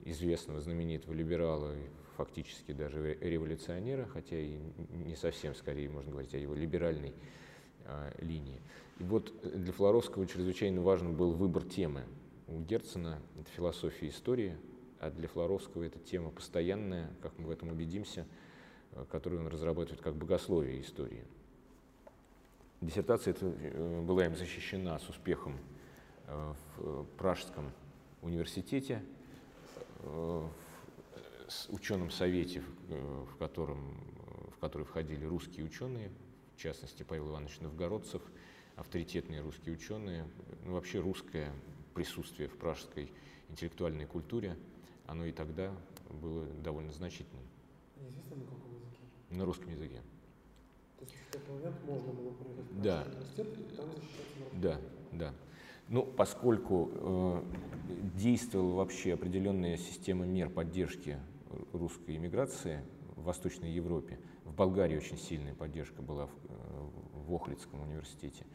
[0.06, 1.74] известного знаменитого либерала,
[2.16, 4.60] фактически даже революционера, хотя и
[5.06, 7.14] не совсем, скорее можно говорить о его либеральной
[8.20, 8.62] линии.
[9.00, 12.04] И вот для Флоровского чрезвычайно важен был выбор темы.
[12.48, 14.56] У Герцена это философия истории,
[15.00, 18.53] а для Флоровского это тема постоянная, как мы в этом убедимся– Э,
[19.12, 21.24] которую он разрабатывает как богословие истории.
[22.82, 25.58] Диссертация эта э, была им защищена с успехом
[26.28, 27.72] э, в Пражском
[28.22, 29.04] университете,
[30.00, 30.50] в
[31.70, 33.98] ученом совете, в, котором,
[34.56, 36.12] в который входили русские ученые,
[36.56, 38.22] в частности Павел Иванович Новгородцев,
[38.76, 40.28] авторитетные русские ученые,
[40.66, 41.52] ну, вообще русское
[41.94, 43.12] присутствие в пражской
[43.50, 44.58] интеллектуальной культуре,
[45.06, 45.72] оно и тогда
[46.10, 47.44] было довольно значительным.
[47.98, 48.63] Неизвестно, на каком
[49.34, 50.02] на русском языке.
[50.98, 53.04] То есть в тот момент можно было приехать в да.
[53.08, 54.82] университет и там защищаться на Да,
[55.12, 55.34] да.
[55.90, 57.44] Ну, поскольку э,
[58.16, 61.20] действовала вообще определенная система мер поддержки
[61.74, 62.82] русской иммиграции
[63.16, 66.90] в Восточной Европе, в Болгарии очень сильная поддержка была в, э,
[67.28, 68.46] в Охридском университете.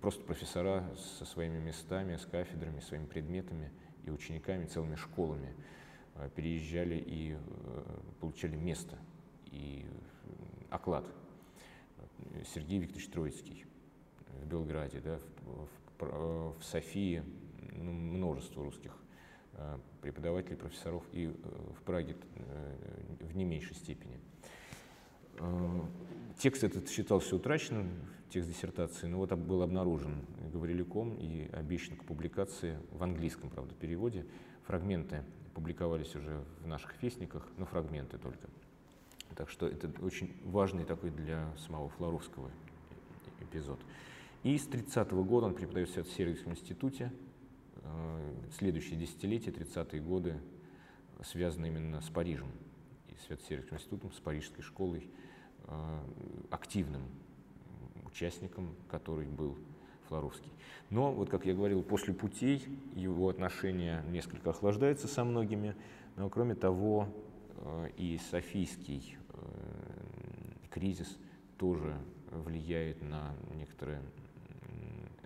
[0.00, 0.84] Просто профессора
[1.18, 3.70] со своими местами, с кафедрами, своими предметами
[4.04, 5.54] и учениками, целыми школами
[6.16, 8.98] э, переезжали и э, получали место.
[9.52, 9.86] И
[10.74, 11.06] оклад.
[12.54, 13.64] Сергей Викторович Троицкий
[14.42, 15.68] в Белграде, да, в,
[16.04, 17.22] в, в Софии
[17.72, 18.96] ну, множество русских
[20.02, 22.16] преподавателей, профессоров и в Праге
[23.20, 24.18] в не меньшей степени.
[26.38, 27.90] Текст этот считался утраченным,
[28.30, 34.26] текст диссертации, но вот был обнаружен Гаврилюком и обещан к публикации в английском, правда, переводе.
[34.64, 35.22] Фрагменты
[35.54, 38.48] публиковались уже в наших вестниках, но фрагменты только.
[39.36, 42.50] Так что это очень важный такой для самого Флоровского
[43.40, 43.80] эпизод.
[44.42, 47.12] И с 30 -го года он преподает в Свято-Сергиевском институте.
[47.82, 50.40] Э, следующие десятилетия, 30-е годы,
[51.22, 52.50] связаны именно с Парижем
[53.08, 55.08] и Свято-Сергиевским институтом, с Парижской школой,
[55.66, 56.00] э,
[56.50, 57.02] активным
[58.04, 59.56] участником, который был
[60.08, 60.52] Флоровский.
[60.90, 62.62] Но, вот как я говорил, после путей
[62.94, 65.74] его отношения несколько охлаждаются со многими,
[66.16, 67.08] но кроме того
[67.56, 69.16] э, и Софийский
[70.70, 71.18] кризис
[71.58, 71.96] тоже
[72.30, 74.02] влияет на некоторое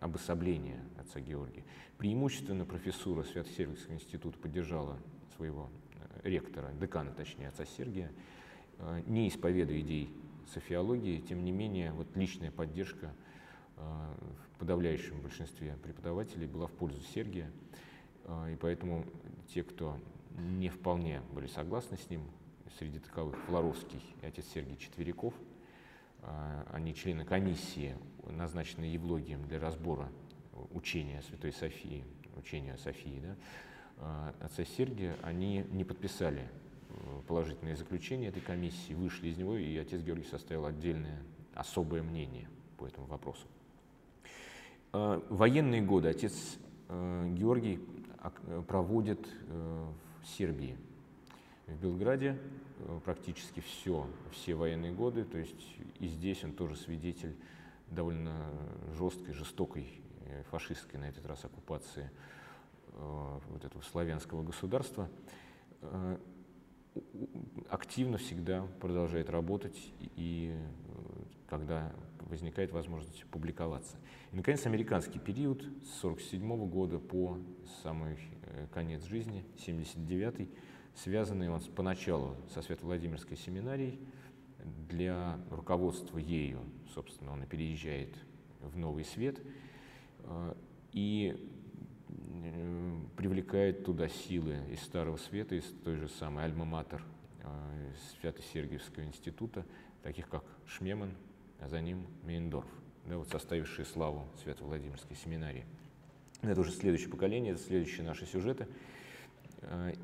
[0.01, 1.65] обособление отца Георгия.
[1.97, 4.99] Преимущественно профессура Свято-Сергиевского института поддержала
[5.37, 5.71] своего
[6.23, 8.13] э, ректора, декана, точнее, отца Сергия,
[8.79, 10.11] э, не исповедуя идей
[10.53, 13.13] софиологии, тем не менее, вот личная поддержка
[13.77, 17.51] э, в подавляющем большинстве преподавателей была в пользу Сергия,
[18.51, 19.07] и поэтому
[19.55, 19.99] те, кто
[20.37, 22.23] не вполне были согласны с ним,
[22.79, 25.35] среди таковых Флоровский и отец Сергий Четверяков–
[26.23, 30.09] а, они члены комиссии, назначенной Евлогием для разбора
[30.73, 32.05] учения Святой Софии,
[32.37, 33.37] учения Софии, да,
[33.99, 36.49] а, отца Сергия, они не подписали
[36.89, 41.23] э, положительное заключение этой комиссии, вышли из него, и отец Георгий составил отдельное,
[41.55, 43.47] особое мнение по этому вопросу.
[44.93, 46.09] А, военные годы.
[46.09, 46.59] Отец
[46.89, 47.81] э, Георгий
[48.66, 49.87] проводит э,
[50.23, 50.77] в Сербии–
[51.69, 52.39] в Белграде
[52.79, 57.37] э, практически все, все военные годы, то есть и здесь он тоже свидетель
[57.91, 58.51] довольно
[58.97, 62.11] жесткой, жестокой э, фашистской на этот раз оккупации
[62.93, 65.09] э, вот этого славянского государства,
[67.69, 70.59] активно всегда продолжает работать и
[71.49, 71.93] когда
[72.23, 73.97] возникает возможность публиковаться.
[74.33, 77.39] И, наконец, американский период с 1947 года по
[77.85, 78.19] самый
[78.73, 80.49] конец жизни, 79
[81.03, 83.99] связанный он поначалу со Свято-Владимирской семинарией.
[84.88, 86.61] Для руководства ею,
[86.94, 88.14] собственно, он и переезжает
[88.61, 89.40] в Новый Свет
[90.24, 90.55] э,
[90.92, 91.49] и
[92.09, 97.03] э, привлекает туда силы из Старого Света, из той же самой Альма-Матер
[97.42, 99.64] э, Свято-Сергиевского института,
[100.03, 101.14] таких как Шмеман,
[101.61, 102.66] а за ним Мейндорф,
[103.07, 105.64] да, вот составившие славу Свято-Владимирской семинарии.
[106.42, 108.66] Это уже следующее поколение, это следующие наши сюжеты–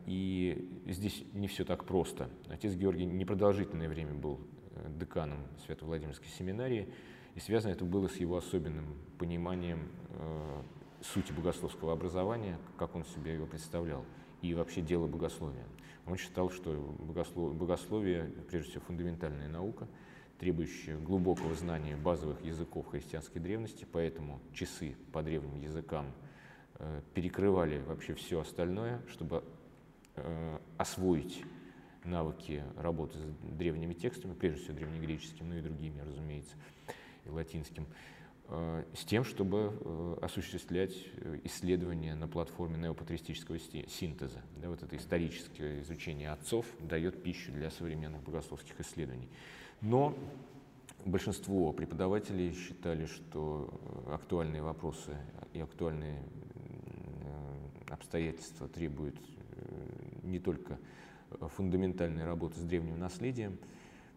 [0.07, 2.29] и здесь не все так просто.
[2.49, 4.41] Отец Георгий непродолжительное время был
[4.73, 6.89] э, деканом Свято-Владимирской семинарии,
[7.35, 10.63] и связано это было с его особенным пониманием э,
[11.03, 14.05] сути богословского образования, как он себе его представлял,
[14.43, 15.67] и вообще дело богословия.
[16.07, 19.89] Он считал, что богослов, богословие, прежде всего, фундаментальная наука,
[20.39, 26.24] требующая глубокого знания базовых языков христианской древности, поэтому часы по древним языкам– Э,
[27.15, 29.45] перекрывали вообще все остальное, чтобы
[30.17, 31.45] э, освоить
[32.05, 36.55] навыки работы с древними текстами, прежде всего древнегреческим, ну и другими, разумеется,
[37.25, 37.87] и латинским,
[38.49, 40.95] э, с тем, чтобы осуществлять
[41.45, 44.43] исследования на платформе неопатристического синтеза.
[44.61, 49.29] Да, вот это историческое изучение отцов дает пищу для современных богословских исследований.
[49.81, 50.15] Но
[51.05, 55.17] большинство преподавателей считали, что актуальные вопросы
[55.53, 56.23] и актуальные
[57.95, 60.79] обстоятельства требуют э, не только
[61.41, 63.59] фундаментальной работы с древним наследием,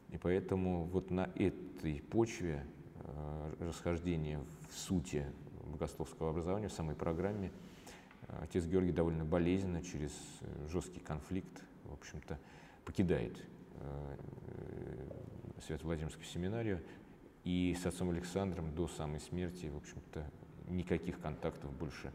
[0.10, 2.66] и поэтому вот на этой почве
[2.96, 5.26] э, расхождения в сути
[5.66, 7.52] богословского образования, в самой программе,
[8.28, 10.12] э, отец Георгий довольно болезненно, через
[10.70, 12.38] жесткий конфликт, в общем-то,
[12.84, 13.38] покидает
[15.68, 16.82] Свято-Владимирскую семинарию,
[17.44, 20.26] и с отцом Александром до самой смерти, в общем-то,
[20.68, 22.12] никаких контактов больше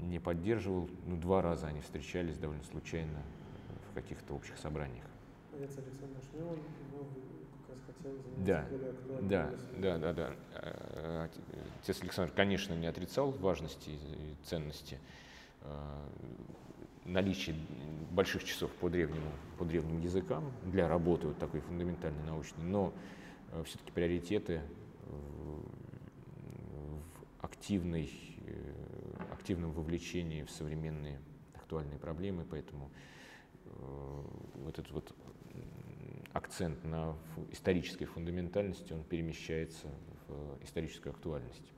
[0.00, 0.88] не поддерживал.
[1.06, 3.22] Ну, два раза они встречались довольно случайно
[3.90, 5.04] в каких-то общих собраниях.
[5.52, 7.06] Отец Александр Шмелан, его
[7.66, 8.78] как раз хотел заняться
[9.20, 9.50] да.
[9.78, 10.36] Да, да, да, да.
[10.54, 11.28] А,
[11.82, 14.98] отец Александр, конечно, не отрицал важности и ценности
[15.62, 16.08] а,
[17.04, 17.54] наличия
[18.10, 22.92] больших часов по, древнему, по древним языкам для работы вот такой фундаментальной научной, но
[23.64, 24.62] все-таки приоритеты
[25.06, 25.62] в
[27.40, 28.10] активной
[29.44, 31.20] активном вовлечении в современные
[31.54, 32.90] актуальные проблемы, поэтому
[33.66, 34.22] э,
[34.54, 35.14] вот этот вот
[36.32, 37.14] акцент на
[37.50, 39.88] исторической фундаментальности, он перемещается
[40.28, 41.74] в историческую актуальность.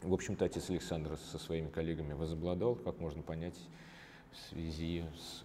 [0.00, 3.58] В общем-то, отец Александр со своими коллегами возобладал, как можно понять,
[4.32, 5.44] в связи с,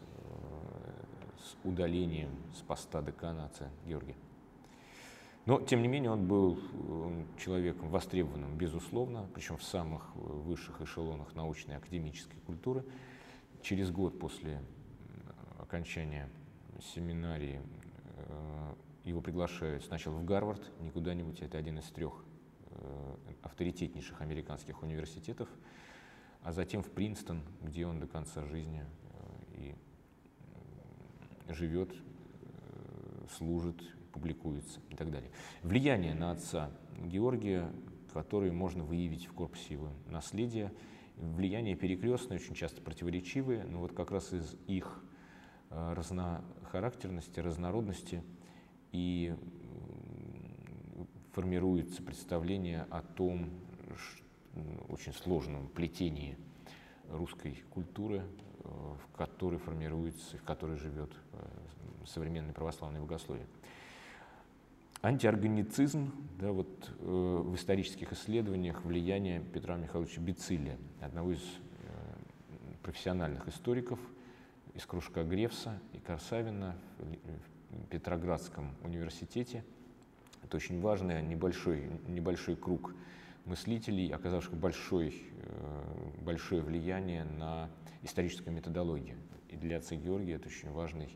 [1.43, 4.15] с удалением с поста декана отца Георгия.
[5.45, 6.59] Но, тем не менее, он был
[7.39, 12.85] человеком востребованным, безусловно, причем в самых высших эшелонах научной и академической культуры.
[13.63, 14.61] Через год после
[15.57, 16.29] окончания
[16.93, 17.61] семинарии
[18.17, 18.73] э,
[19.05, 22.13] его приглашают сначала в Гарвард, не куда-нибудь, это один из трех
[22.71, 25.49] э, авторитетнейших американских университетов,
[26.43, 28.83] а затем в Принстон, где он до конца жизни
[29.53, 29.75] э,
[31.47, 31.93] и живет,
[33.37, 33.81] служит,
[34.11, 35.31] публикуется и так далее.
[35.63, 36.71] Влияние на отца
[37.03, 37.71] Георгия,
[38.13, 40.71] которое можно выявить в корпусе его наследия,
[41.17, 45.01] влияние перекрестное, очень часто противоречивые, но вот как раз из их
[45.73, 48.21] Э, разнохарактерности, разнородности
[48.91, 49.33] и
[51.31, 53.49] формируется представление о том
[54.89, 56.37] очень сложном плетении
[57.09, 63.47] русской культуры, э, в которой формируется, в которой живет э, современное православное богословие.
[65.01, 73.47] Антиорганицизм, да, вот, э, в исторических исследованиях влияние Петра Михайловича Бицилия, одного из э, профессиональных
[73.47, 73.99] историков–
[74.73, 79.63] из кружка Гревса и Корсавина в Петроградском университете.
[80.43, 82.93] Это очень важный небольшой, небольшой круг
[83.45, 87.69] мыслителей, оказавших большой, э, большое влияние на
[88.03, 89.17] историческую методологию.
[89.49, 91.09] И для отца Георгия это очень важный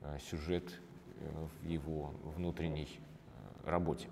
[0.00, 0.80] э, сюжет
[1.20, 2.88] э, в его внутренней
[3.70, 4.08] работе.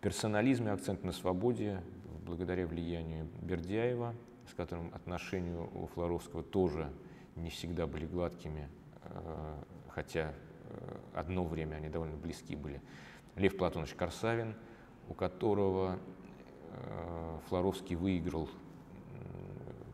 [0.00, 1.82] Персонализм и акцент на свободе,
[2.24, 4.14] благодаря влиянию Бердяева,
[4.50, 6.90] с которым отношения у Флоровского тоже
[7.36, 8.68] не всегда были гладкими,
[9.02, 12.80] э, хотя э, одно время они довольно близки были.
[13.36, 14.54] Лев Платонович Корсавин,
[15.08, 15.98] у которого
[16.70, 18.48] э, Флоровский выиграл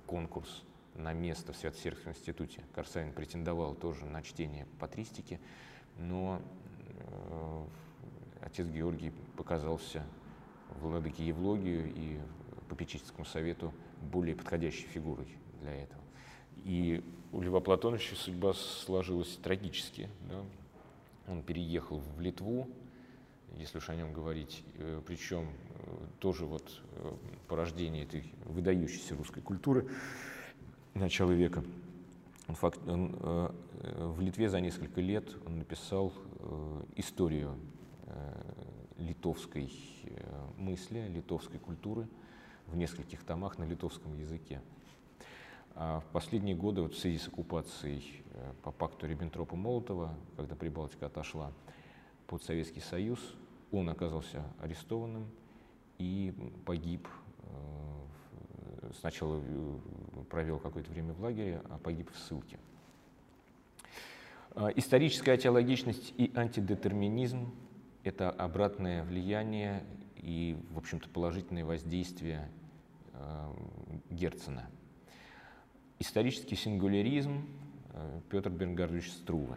[0.06, 0.62] конкурс
[0.94, 2.62] на место в Свято-Сербском институте.
[2.74, 5.40] Корсавин претендовал тоже на чтение патристики,
[5.98, 6.40] но
[8.46, 10.04] отец Георгий показался
[10.80, 12.18] владыке Евлогию и
[12.68, 15.26] попечительскому совету более подходящей фигурой
[15.60, 16.02] для этого.
[16.64, 20.08] И у Льва Платоновича судьба сложилась трагически.
[20.28, 20.42] Да?
[21.28, 22.68] Он переехал в Литву,
[23.56, 27.14] если уж о нем говорить, э, причем э, тоже вот э,
[27.48, 29.88] порождение этой выдающейся русской культуры
[30.94, 31.64] начала века.
[32.48, 33.16] Он, факт, он,
[33.82, 36.12] в Литве за несколько лет он написал
[36.94, 37.56] историю
[38.98, 39.70] литовской
[40.56, 42.08] мысли, литовской культуры
[42.66, 44.60] в нескольких томах на литовском языке.
[45.74, 51.06] А в последние годы, вот в связи с оккупацией э, по пакту Риббентропа-Молотова, когда Прибалтика
[51.06, 51.52] отошла
[52.26, 53.34] под Советский Союз,
[53.70, 55.26] он оказался арестованным
[55.98, 56.32] и
[56.64, 57.06] погиб.
[57.42, 59.78] Э, сначала э,
[60.30, 62.58] провел какое-то время в лагере, а погиб в ссылке.
[64.54, 67.52] А историческая теологичность и антидетерминизм–
[68.06, 69.84] это обратное влияние
[70.16, 72.48] и, в общем-то, положительное воздействие
[74.10, 74.68] Герцена–
[75.98, 77.48] Исторический сингуляризм
[77.94, 79.56] э, Петр Бернгардович Струве.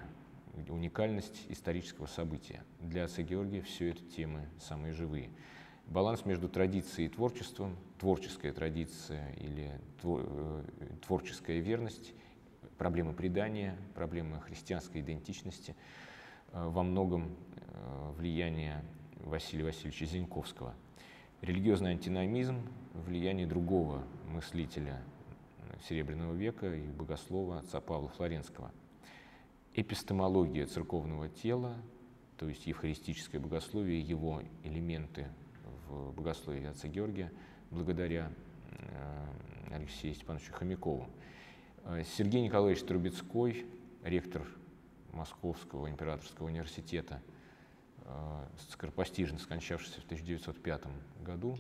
[0.70, 2.64] Уникальность исторического события.
[2.80, 5.32] Для отца Георгия все это темы самые живые.
[5.88, 10.64] Баланс между традицией и творчеством, творческая традиция или э,
[11.06, 12.14] творческая верность,
[12.78, 16.09] проблемы предания, проблемы христианской идентичности, э,
[16.54, 17.36] во многом
[18.18, 18.84] влияние
[19.20, 20.74] Василия Васильевича Зиньковского.
[21.42, 22.62] Религиозный антиномизм,
[22.94, 25.02] влияние другого мыслителя
[25.88, 28.72] Серебряного века и богослова отца Павла Флоренского.
[29.74, 31.76] Эпистемология церковного тела,
[32.38, 35.28] то есть евхаристическое богословие, его элементы
[35.88, 37.32] в богословии отца Георгия,
[37.72, 38.32] благодаря
[38.72, 41.08] э, Алексею Степановичу Хомякову.
[41.86, 43.66] Э, Сергей Николаевич Трубецкой,
[44.04, 44.46] ректор
[45.12, 47.22] Московского императорского университета,
[48.06, 50.84] э, скоропостижно скончавшийся в 1905
[51.24, 51.58] году,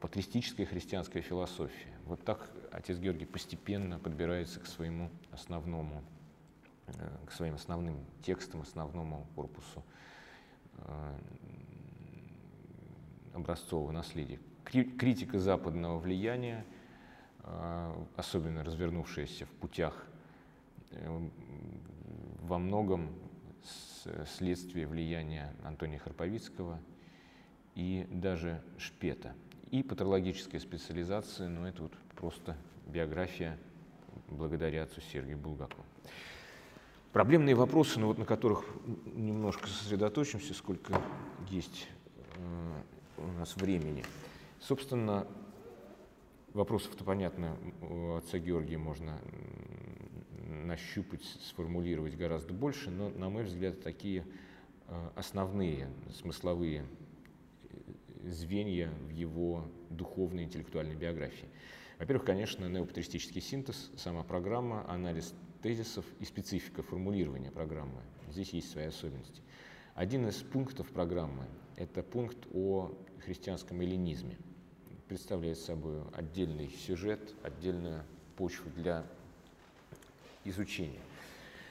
[0.00, 1.94] патристическая христианская философия.
[2.06, 6.02] Вот так отец Георгий постепенно подбирается к своему основному,
[6.86, 9.84] э, к своим основным текстам, основному корпусу
[10.78, 11.18] э,
[13.34, 14.40] образцового наследия.
[14.64, 16.64] Критика западного влияния,
[17.40, 20.06] э, особенно развернувшаяся в путях,
[22.50, 23.10] во многом
[24.36, 26.80] следствие влияния Антония Харповицкого
[27.76, 29.34] и даже Шпета.
[29.70, 32.56] И патологическая специализация, но это вот просто
[32.88, 33.56] биография
[34.26, 35.84] благодаря отцу Сергию Булгакову.
[37.12, 38.64] Проблемные вопросы, ну вот на которых
[39.14, 41.00] немножко сосредоточимся, сколько
[41.50, 41.86] есть
[42.34, 42.82] э,
[43.18, 44.02] у нас времени.
[44.58, 45.24] Собственно,
[46.52, 49.20] вопросов-то понятно, у отца Георгия можно
[50.50, 54.26] нащупать, сформулировать гораздо больше, но, на мой взгляд, такие
[55.14, 56.84] основные смысловые
[58.24, 61.48] звенья в его духовной интеллектуальной биографии.
[61.98, 68.00] Во-первых, конечно, неопатристический синтез, сама программа, анализ тезисов и специфика формулирования программы.
[68.30, 69.42] Здесь есть свои особенности.
[69.94, 71.44] Один из пунктов программы–
[71.76, 72.94] это пункт о
[73.24, 74.38] христианском эллинизме.
[75.08, 78.04] Представляет собой отдельный сюжет, отдельную
[78.36, 79.04] почву для
[80.44, 81.00] изучения.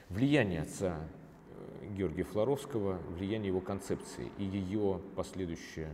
[0.08, 5.90] Влияние отца э, Георгия Флоровского, влияние его концепции и ее последующее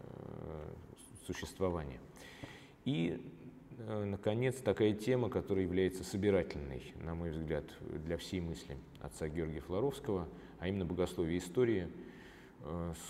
[0.00, 0.74] э,
[1.26, 2.00] существование.
[2.84, 3.20] И
[3.78, 9.60] Э, наконец, такая тема, которая является собирательной, на мой взгляд, для всей мысли отца Георгия
[9.60, 11.88] Флоровского, а именно богословие истории.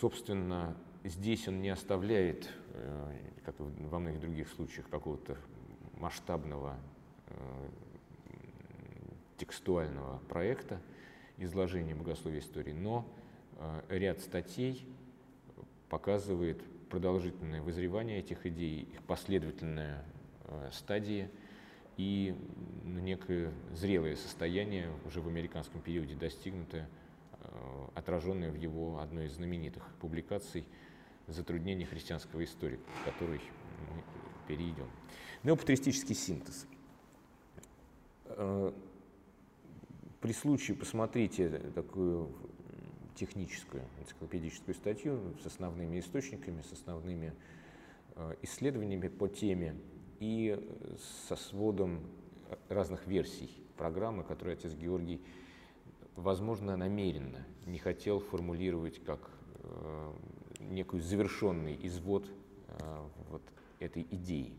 [0.00, 2.48] Собственно, здесь он не оставляет,
[3.44, 5.36] как во многих других случаях, какого-то
[5.98, 6.78] масштабного
[9.42, 10.80] текстуального проекта
[11.36, 13.04] изложения богословия истории, но
[13.88, 14.86] ряд статей
[15.88, 20.04] показывает продолжительное вызревание этих идей, их последовательное
[20.52, 21.30] Э, стадии
[21.96, 22.34] и
[22.84, 26.88] некое зрелое состояние уже в американском периоде достигнутое,
[27.40, 30.64] э, отраженное в его одной из знаменитых публикаций
[31.28, 33.40] «Затруднение христианского историка», к которой
[33.94, 34.02] мы
[34.48, 34.88] перейдем.
[35.42, 36.66] Неопатристический синтез.
[40.22, 42.30] Э, при случае посмотрите такую
[43.14, 47.34] техническую энциклопедическую статью с основными источниками, с основными
[48.42, 49.74] исследованиями по теме
[50.20, 50.58] и
[51.28, 52.00] со сводом
[52.68, 55.20] разных версий программы, которые отец Георгий,
[56.16, 60.12] возможно, намеренно не хотел формулировать как э,
[60.60, 62.26] некую завершенный извод
[62.68, 63.42] э, вот
[63.78, 64.52] этой идеи.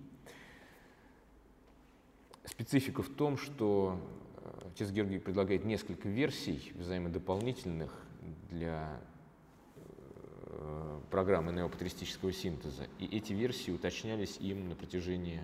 [2.45, 4.22] Специфика в том, что э,
[4.65, 7.91] отец Георгий предлагает несколько версий взаимодополнительных
[8.49, 9.01] для
[10.55, 12.87] Э, программы неопатристического синтеза.
[12.99, 15.41] И эти версии уточнялись им на протяжении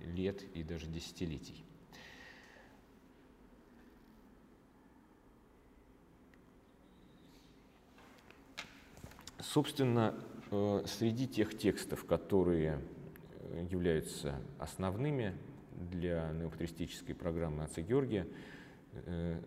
[0.00, 1.64] лет и даже десятилетий.
[9.38, 10.14] Собственно,
[10.50, 12.80] э, среди тех текстов, которые
[13.70, 15.36] являются основными
[15.90, 18.26] для неопатристической программы отца Георгия,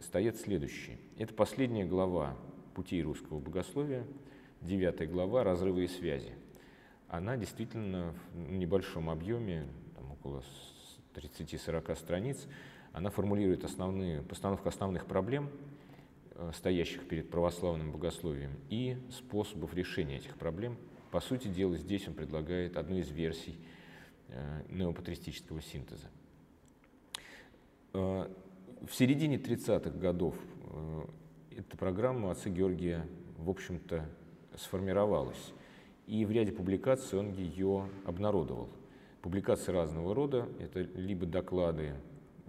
[0.01, 0.97] стоят следующие.
[1.17, 2.37] Это последняя глава
[2.73, 4.05] путей русского богословия–
[4.63, 6.31] 9 глава «Разрывы и связи».
[7.09, 10.41] Она действительно в небольшом объеме, там около
[11.15, 12.47] 30-40 страниц,
[12.93, 15.49] она формулирует основные, постановку основных проблем,
[16.35, 20.77] э, стоящих перед православным богословием, и способов решения этих проблем.
[21.11, 23.57] По сути дела, здесь он предлагает одну из версий
[24.29, 26.07] э, неопатристического синтеза.
[27.93, 28.27] Э,
[28.87, 30.35] в середине 30-х годов
[31.51, 34.09] эта программа отца Георгия, в общем-то,
[34.57, 35.53] сформировалась.
[36.07, 38.69] И в ряде публикаций он ее обнародовал.
[39.21, 41.93] Публикации разного рода, это либо доклады,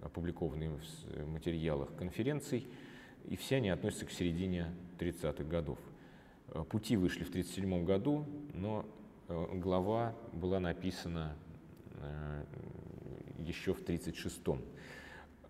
[0.01, 2.67] опубликованные в материалах конференций,
[3.27, 5.79] и все они относятся к середине 30-х годов.
[6.49, 8.85] Э, пути вышли в 1937 году, но
[9.27, 11.35] э, глава была написана
[11.93, 12.43] э,
[13.39, 14.41] еще в 1936.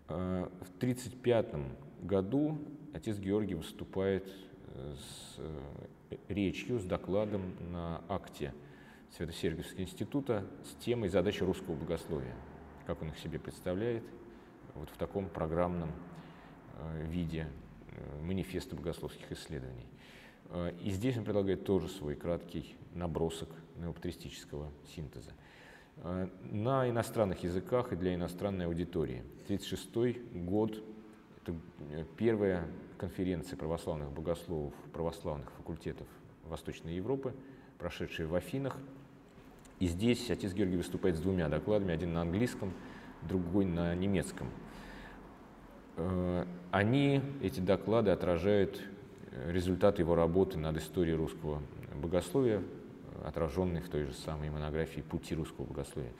[0.07, 1.55] В 1935
[2.03, 2.57] году
[2.93, 4.27] отец Георгий выступает
[4.75, 5.39] с
[6.27, 8.53] речью, с докладом на акте
[9.15, 12.35] Свято-Сергиевского института с темой задачи русского богословия,
[12.85, 14.03] как он их себе представляет,
[14.73, 15.91] вот в таком программном
[16.77, 17.47] э, виде
[17.91, 19.87] э, манифеста богословских исследований.
[20.49, 25.31] Э, и здесь он предлагает тоже свой краткий набросок неопатристического синтеза.
[26.03, 29.23] На иностранных языках и для иностранной аудитории.
[29.45, 30.83] 1936 год–
[31.41, 31.55] это
[32.17, 32.67] первая
[32.97, 36.07] конференции православных богословов православных факультетов
[36.45, 37.33] Восточной Европы,
[37.79, 38.77] прошедшие в Афинах.
[39.79, 42.73] И здесь отец Георгий выступает с двумя докладами, один на английском,
[43.23, 44.47] другой на немецком.
[45.97, 48.81] Э, они, эти доклады, отражают
[49.31, 51.61] э, результаты его работы над историей русского
[51.95, 52.63] богословия,
[53.27, 56.11] отраженные в той же самой монографии «Пути русского богословия».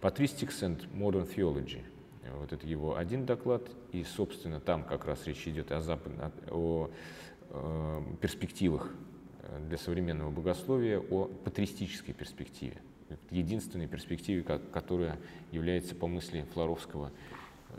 [0.00, 1.82] Patristics and Modern Theology–
[2.38, 6.12] вот это его один доклад, и, собственно, там как раз речь идет о, запад...
[6.50, 6.90] о,
[7.50, 8.90] о перспективах
[9.42, 12.76] э, для современного богословия, о патристической перспективе,
[13.30, 15.18] единственной перспективе, которая
[15.50, 17.10] является, по мысли Флоровского,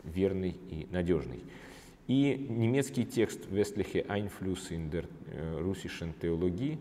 [0.04, 1.40] верной и надежной.
[2.06, 6.78] И немецкий текст «Westliche Einfluss in der э, russischen Theologie»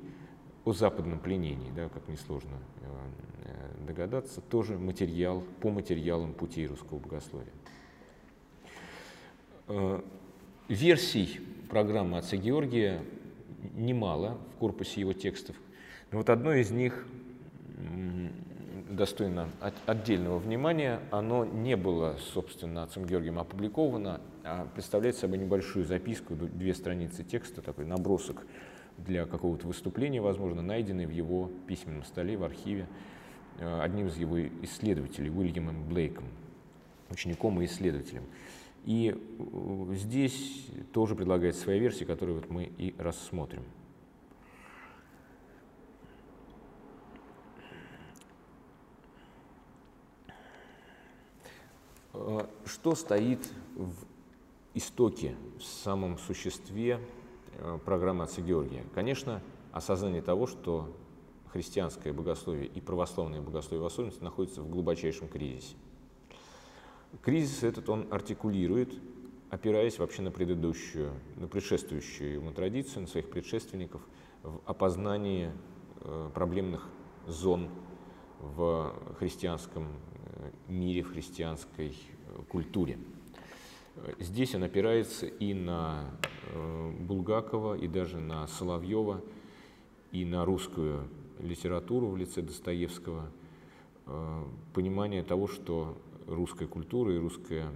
[0.66, 7.51] о западном пленении, да, как несложно э, догадаться, тоже материал по материалам путей русского богословия.
[9.68, 10.01] Э,
[10.68, 13.01] версий программы отца Георгия
[13.76, 15.55] немало в корпусе его текстов.
[16.11, 17.05] Но вот одно из них
[18.89, 19.49] достойно
[19.86, 20.99] отдельного внимания.
[21.11, 27.61] Оно не было, собственно, отцом Георгием опубликовано, а представляет собой небольшую записку, две страницы текста,
[27.61, 28.45] такой набросок
[28.98, 32.88] для какого-то выступления, возможно, найденный в его письменном столе в архиве
[33.60, 36.26] э, одним из его исследователей, Уильямом Блейком,
[37.10, 38.24] учеником и исследователем.
[38.86, 43.64] И э, здесь тоже предлагается своя версия, которую вот мы и рассмотрим.
[52.14, 53.94] Э, что стоит в
[54.74, 57.00] истоке, в самом существе
[57.86, 58.84] программы отца Георгия?
[58.93, 59.41] Конечно,
[59.72, 60.95] осознание того, что
[61.51, 65.76] христианское богословие и православное богословие в особенности находятся в глубочайшем кризисе.
[67.22, 68.93] Кризис этот он артикулирует,
[69.51, 74.01] опираясь вообще на предыдущую, на предшествующую ему традицию, на своих предшественников
[74.41, 75.51] в опознании
[76.01, 76.89] э, проблемных
[77.28, 77.70] зон
[78.39, 79.88] в христианском
[80.68, 82.97] мире, в христианской э, культуре.
[84.20, 86.10] Здесь он опирается и на
[86.48, 89.22] э, Булгакова, и даже на Соловьева,
[90.12, 91.08] и на русскую
[91.39, 93.30] литературу в лице Достоевского,
[94.08, 97.68] э, понимание того, что русская культура и русская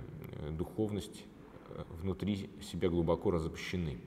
[0.52, 1.24] духовность
[2.02, 3.98] внутри себя глубоко разобщены.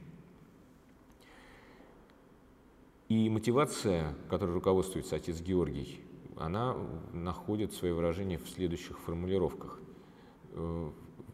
[3.09, 6.01] И мотивация, которой руководствуется отец Георгий,
[6.37, 6.77] она
[7.13, 9.79] находит свое выражение в следующих формулировках.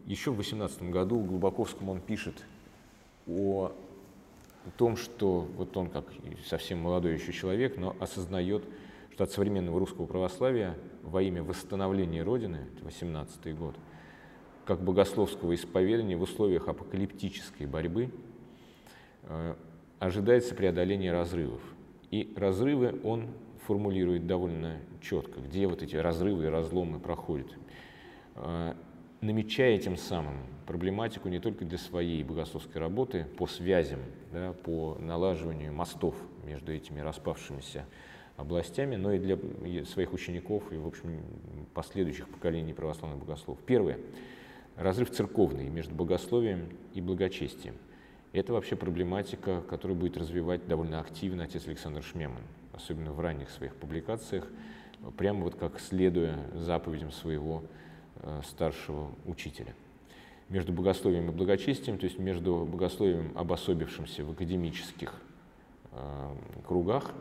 [0.07, 2.43] Э, еще в 18 году Глубоковскому он пишет
[3.27, 3.71] о
[4.77, 6.05] том, что вот он как
[6.45, 8.63] совсем молодой еще человек, но осознает,
[9.11, 13.75] что от современного русского православия во имя восстановления Родины, 18 год,
[14.65, 18.11] как богословского исповедания в условиях апокалиптической борьбы
[19.23, 19.55] э,
[19.99, 21.61] ожидается преодоление разрывов.
[22.11, 23.27] И разрывы он
[23.65, 27.47] формулирует довольно четко, где вот эти разрывы и разломы проходят,
[28.35, 28.77] а,
[29.21, 33.99] намечая этим самым проблематику не только для своей богословской работы по связям,
[34.31, 37.85] да, по налаживанию мостов между этими распавшимися
[38.35, 39.37] областями, но и для
[39.85, 41.21] своих учеников и, в общем,
[41.73, 43.61] последующих поколений православных богословов.
[43.65, 43.97] Первое.
[44.75, 47.75] Разрыв церковный между богословием и благочестием.
[48.33, 52.43] Это вообще проблематика, которую будет развивать довольно активно отец Александр Шмеман
[52.77, 54.47] особенно в ранних своих публикациях,
[55.17, 57.63] прямо вот как следуя заповедям своего
[58.45, 59.73] старшего учителя.
[60.49, 65.13] Между богословием и благочестием, то есть между богословием, обособившимся в академических
[65.91, 67.11] э, кругах,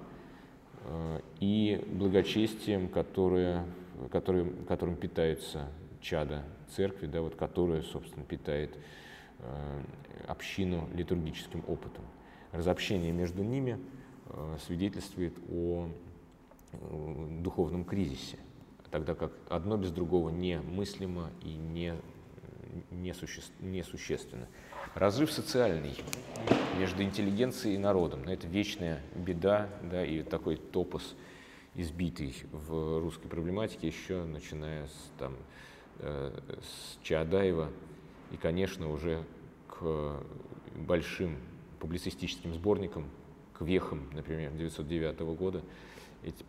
[0.84, 3.64] э, и благочестием, которое,
[4.12, 5.68] которое, которым питается
[6.00, 6.44] чада
[6.76, 8.78] церкви, да, вот, которая, собственно, питает
[9.40, 9.82] э,
[10.28, 12.04] общину литургическим опытом.
[12.52, 13.78] Разобщение между ними–
[14.28, 15.88] Э, свидетельствует о
[16.72, 18.38] э, духовном кризисе,
[18.90, 21.94] тогда как одно без другого немыслимо и не,
[22.90, 24.48] не, суще, несущественно.
[24.94, 25.94] Разрыв социальный
[26.78, 28.22] между интеллигенцией и народом.
[28.28, 31.14] Это вечная беда да, и такой топос
[31.74, 35.36] избитый в русской проблематике, еще начиная с, там,
[35.98, 37.70] э, с Чаадаева
[38.32, 39.22] и, конечно, уже
[39.68, 40.22] к
[40.74, 41.36] большим
[41.80, 43.10] публицистическим сборникам
[43.52, 45.62] к вехам, например, 1909 года,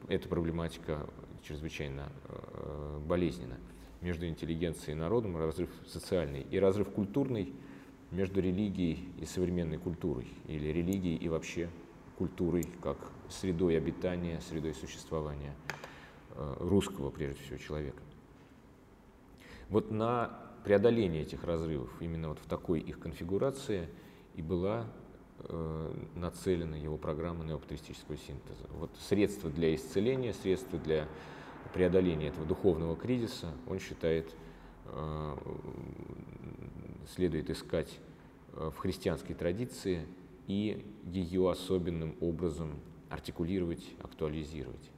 [0.07, 1.07] эта проблематика
[1.47, 3.57] чрезвычайно э, болезненна.
[4.01, 7.53] Между интеллигенцией и народом разрыв социальный и разрыв культурный
[8.11, 11.69] между религией и современной культурой, или религией и вообще
[12.17, 12.97] культурой как
[13.29, 15.55] средой обитания, средой существования
[16.35, 18.01] э, русского, прежде всего, человека.
[19.69, 23.87] Вот на преодоление этих разрывов, именно вот в такой их конфигурации
[24.35, 24.85] и была
[25.39, 28.67] э, нацелена его программа неоптимистического синтеза.
[28.71, 31.07] Вот средства для исцеления, средства для
[31.73, 34.33] преодоления этого духовного кризиса он считает,
[34.85, 35.35] э,
[37.15, 37.99] следует искать
[38.53, 40.05] э, в христианской традиции
[40.47, 42.75] и ее особенным образом
[43.09, 44.91] артикулировать, актуализировать.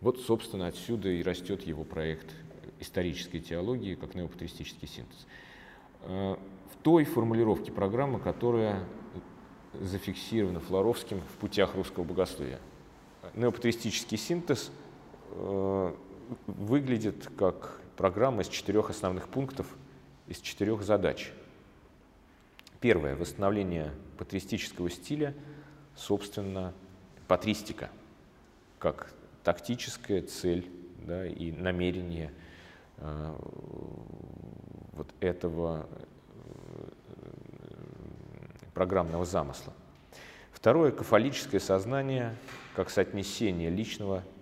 [0.00, 2.34] Вот, собственно, отсюда и растет его проект
[2.80, 5.26] исторической теологии как неопатристический синтез.
[6.02, 6.36] Э,
[6.72, 8.84] в той формулировке программы, которая
[9.80, 12.60] зафиксировано Флоровским в путях русского богословия.
[13.34, 14.70] Неопатристический синтез
[15.34, 19.66] выглядит как программа из четырех основных пунктов,
[20.26, 21.32] из четырех задач.
[22.80, 25.34] Первое– восстановление патристического стиля,
[25.96, 26.72] собственно,
[27.28, 27.90] патристика,
[28.78, 29.12] как
[29.42, 32.32] тактическая цель да, и намерение
[32.98, 33.34] э,
[34.92, 35.88] вот этого
[38.74, 39.72] программного замысла.
[40.52, 42.34] Второе– кафолическое сознание
[42.74, 44.33] как соотнесение личного, э,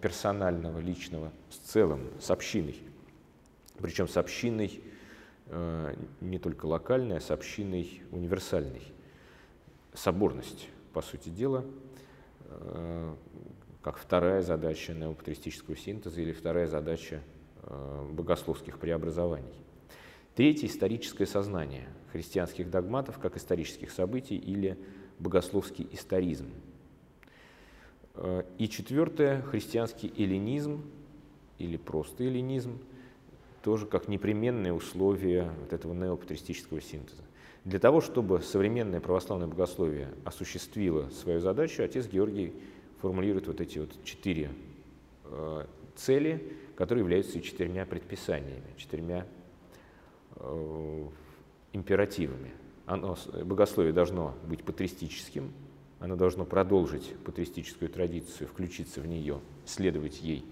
[0.00, 2.80] персонального, личного с целым, с общиной.
[3.78, 4.82] Причем с общиной
[5.46, 8.82] э, не только локальной, а с общиной универсальной.
[9.94, 11.64] Соборность, по сути дела,
[12.44, 13.14] э,
[13.82, 17.22] как вторая задача неопатристического синтеза или вторая задача
[18.12, 19.54] богословских преобразований.
[20.34, 24.78] Третье– историческое сознание христианских догматов как исторических событий или
[25.18, 26.46] богословский историзм.
[28.58, 30.82] И четвертое– христианский эллинизм
[31.58, 32.78] или просто эллинизм,
[33.62, 37.22] тоже как непременное условие вот этого неопатристического синтеза.
[37.64, 42.52] Для того, чтобы современное православное богословие осуществило свою задачу, отец Георгий
[43.00, 44.50] формулирует вот эти вот четыре
[45.24, 45.66] э,
[45.96, 49.26] цели, которые являются четырьмя предписаниями, четырьмя
[50.36, 51.06] Э,
[51.72, 52.50] императивами.
[52.86, 55.52] Оно, богословие должно быть патристическим,
[56.00, 60.44] оно должно продолжить патристическую традицию, включиться в нее, следовать ей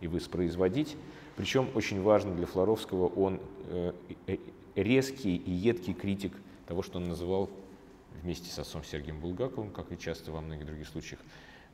[0.00, 0.96] и воспроизводить.
[1.36, 3.92] Причем очень важно для Флоровского, он э,
[4.26, 4.36] э,
[4.74, 6.32] резкий и едкий критик
[6.66, 7.50] того, что он называл
[8.22, 11.20] вместе с отцом Сергием Булгаковым, как и часто во многих других случаях,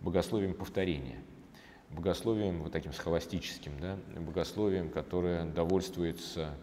[0.01, 1.21] богословием повторения.
[1.91, 6.55] Богословием вот таким схоластическим, да, богословием, которое довольствуется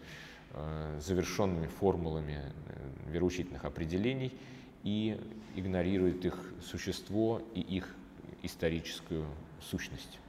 [0.58, 4.32] Э, завершенными формулами э, вероучительных определений
[4.86, 5.18] и
[5.56, 7.92] игнорирует их существо и их
[8.44, 9.26] историческую
[9.60, 10.20] сущность.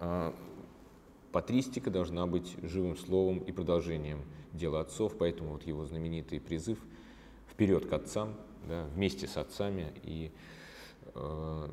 [0.00, 0.32] Э,
[1.30, 6.76] патристика должна быть живым словом и продолжением дела отцов, поэтому вот его знаменитый призыв
[7.52, 8.34] «Вперед к отцам»,
[8.66, 10.32] да, вместе с отцами и
[11.14, 11.68] э,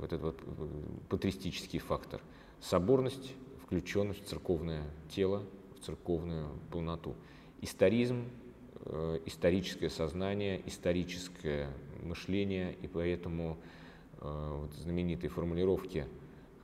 [0.00, 2.20] вот этот вот патристический фактор.
[2.60, 4.82] Соборность, включенность в церковное
[5.14, 5.44] тело,
[5.80, 7.14] церковную полноту.
[7.60, 8.39] Историзм, э,
[9.26, 11.68] историческое сознание, историческое
[12.02, 13.58] мышление, и поэтому
[14.20, 16.06] э, вот знаменитые формулировки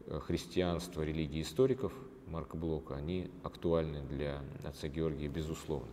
[0.07, 1.93] э, христианства, религии историков
[2.27, 5.89] Марка Блока, они актуальны для отца Георгия, безусловно.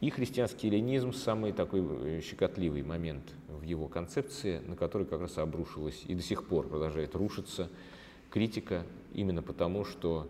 [0.00, 6.02] И христианский эллинизм– самый такой щекотливый момент в его концепции, на который как раз обрушилась
[6.06, 7.70] и до сих пор продолжает рушиться
[8.30, 10.28] критика, именно потому, что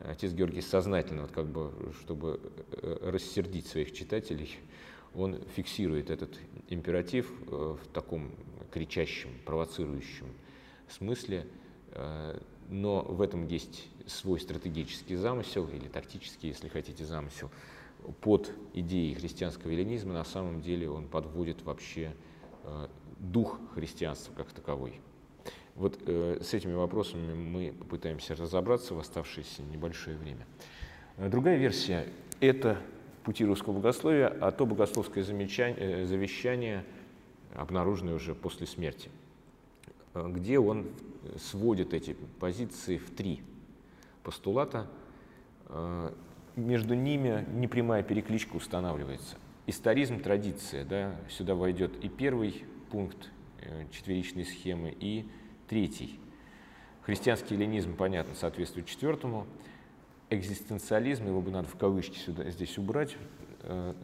[0.00, 2.40] отец Георгий сознательно, вот как бы, чтобы
[2.72, 4.58] э, рассердить своих читателей,
[5.14, 6.38] он фиксирует этот
[6.68, 8.32] императив э, в таком
[8.72, 10.26] кричащем, провоцирующем
[10.88, 11.46] смысле,
[11.92, 17.50] э, но в этом есть свой стратегический замысел или тактический, если хотите, замысел.
[18.20, 22.14] Под идеей христианского эллинизма на самом деле он подводит вообще
[23.18, 25.00] дух христианства как таковой.
[25.74, 30.46] Вот э, с этими вопросами мы попытаемся разобраться в оставшееся небольшое время.
[31.16, 32.06] Э, другая версия–
[32.40, 32.78] это
[33.24, 36.84] пути русского богословия, а то богословское замечание, э, завещание,
[37.54, 39.10] обнаруженное уже после смерти,
[40.14, 40.86] э, где он
[41.38, 43.42] сводит эти позиции в три
[44.22, 44.86] постулата.
[46.54, 49.36] Между ними непрямая перекличка устанавливается.
[49.66, 53.30] Историзм, традиция, да, сюда войдет и первый пункт
[53.90, 55.26] четверичной схемы, и
[55.68, 56.20] Третий.
[57.02, 59.46] Христианский ленизм, понятно, соответствует четвертому.
[60.28, 63.16] Экзистенциализм, его бы надо в кавычки сюда, здесь убрать.
[63.62, 63.94] Э,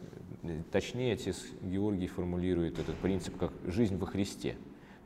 [0.70, 4.56] точнее, отец Георгий формулирует этот принцип как «жизнь во Христе».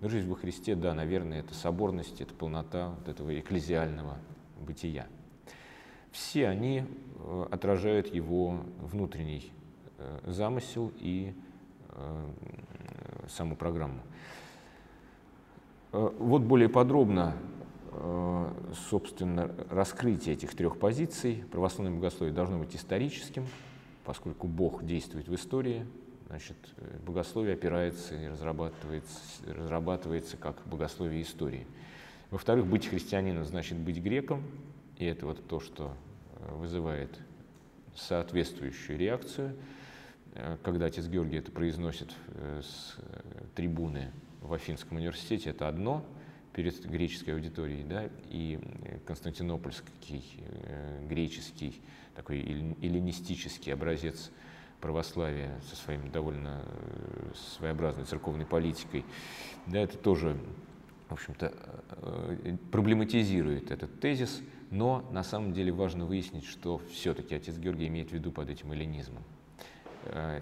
[0.01, 4.19] Но жизнь во Христе, да, наверное, это соборность, это полнота вот этого экклезиального
[4.61, 5.07] бытия.
[6.13, 9.51] Все они э, отражают его внутренний
[9.99, 11.35] э, замысел и
[13.29, 14.01] саму программу.
[15.95, 17.37] Э, вот более подробно,
[17.93, 18.53] э,
[18.91, 21.45] собственно, раскрытие этих трех позиций.
[21.53, 23.47] Православное богословие должно быть историческим,
[24.05, 25.87] поскольку Бог действует в истории,
[26.27, 31.65] значит, э, богословие опирается и разрабатывается, разрабатывается как богословие истории.
[32.33, 34.43] Во-вторых, быть христианином значит быть греком,
[34.99, 35.95] и это вот то, что
[36.57, 37.21] вызывает
[37.95, 39.55] соответствующую реакцию.
[40.65, 42.13] Когда отец Георгий это произносит
[42.61, 42.97] с
[43.55, 44.11] трибуны
[44.45, 46.05] в Афинском университете это одно
[46.53, 48.61] перед греческой аудиторией, да, и
[49.07, 51.81] константинопольский э, греческий
[52.15, 54.31] такой эллинистический образец
[54.81, 59.05] православия со своим довольно э, своеобразной церковной политикой,
[59.67, 60.39] да, это тоже,
[61.09, 61.53] в общем-то,
[61.91, 68.11] э, проблематизирует этот тезис, но на самом деле важно выяснить, что все-таки отец Георгий имеет
[68.11, 69.23] в виду под этим эллинизмом.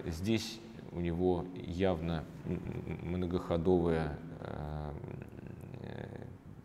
[0.05, 0.59] Здесь
[0.95, 4.91] у него явно многоходовая э,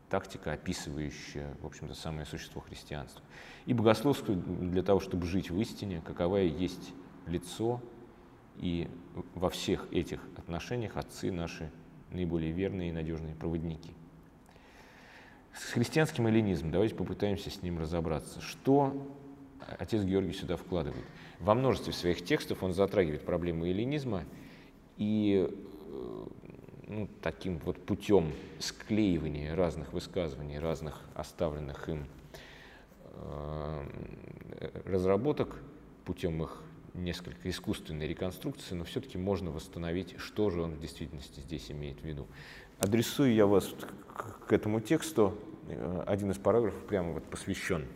[0.08, 3.22] тактика, описывающая, в общем-то, самое существо христианства.
[3.66, 6.92] И богословство для того, чтобы жить в истине, каковое есть
[7.26, 7.80] лицо
[8.58, 8.88] И
[9.34, 11.70] во всех этих отношениях отцы наши
[12.10, 13.92] наиболее верные и надежные проводники.
[15.52, 18.40] С христианским эллинизмом давайте попытаемся с ним разобраться.
[18.40, 19.14] Что
[19.78, 21.04] отец Георгий сюда вкладывает?
[21.40, 24.24] Во множестве своих текстов он затрагивает проблему эллинизма
[24.96, 26.26] и э,
[26.88, 32.06] ну, таким вот путем склеивания разных высказываний, разных оставленных им
[33.12, 33.86] э,
[34.84, 35.56] разработок,
[36.04, 36.60] путем их
[36.94, 42.04] несколько искусственной реконструкции, но все-таки можно восстановить, что же он в действительности здесь имеет в
[42.04, 42.26] виду.
[42.80, 43.72] Адресую я вас
[44.46, 45.38] к этому тексту.
[45.68, 47.86] Э, один из параграфов прямо вот посвящен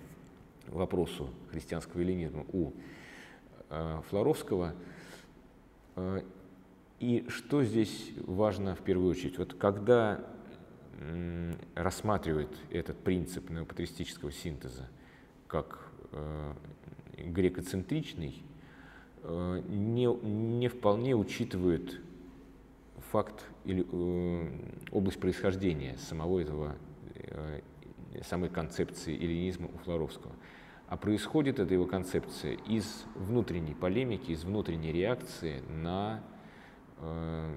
[0.69, 2.73] вопросу христианского эллинизма у
[4.09, 4.75] Флоровского.
[5.97, 6.23] Э,
[7.01, 9.39] и что здесь важно в первую очередь?
[9.39, 10.25] Вот когда
[11.75, 14.89] рассматривает этот принцип неопатристического синтеза
[15.49, 15.91] как
[17.17, 18.45] грекоцентричный,
[19.25, 21.99] не, не вполне учитывает
[23.13, 24.51] факт или э,
[24.91, 26.75] область происхождения самого этого,
[27.15, 27.61] э,
[28.25, 30.33] самой концепции эллинизма у Флоровского.
[30.93, 36.23] А происходит эта его концепция из внутренней полемики, из внутренней реакции на
[36.99, 37.57] э,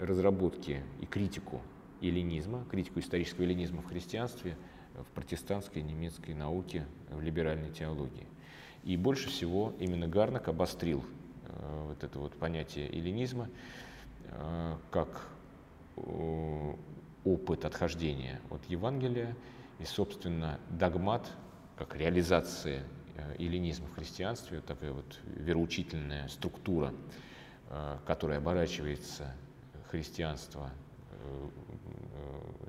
[0.00, 1.62] разработки и критику
[2.02, 4.56] эллинизма, критику исторического эллинизма в христианстве,
[4.94, 8.26] в протестантской немецкой науке, в либеральной теологии.
[8.82, 11.04] И больше всего именно Гарнак обострил
[11.46, 13.48] э, вот это вот понятие эллинизма
[14.24, 15.28] э, как
[15.98, 16.74] э,
[17.24, 19.36] опыт отхождения от Евангелия
[19.78, 21.30] и, собственно, догмат,
[21.76, 22.84] как реализация
[23.16, 26.94] э, эллинизма в христианстве, такая вот вероучительная структура,
[27.70, 29.34] э, которая оборачивается
[29.90, 30.70] христианство
[31.10, 31.48] э,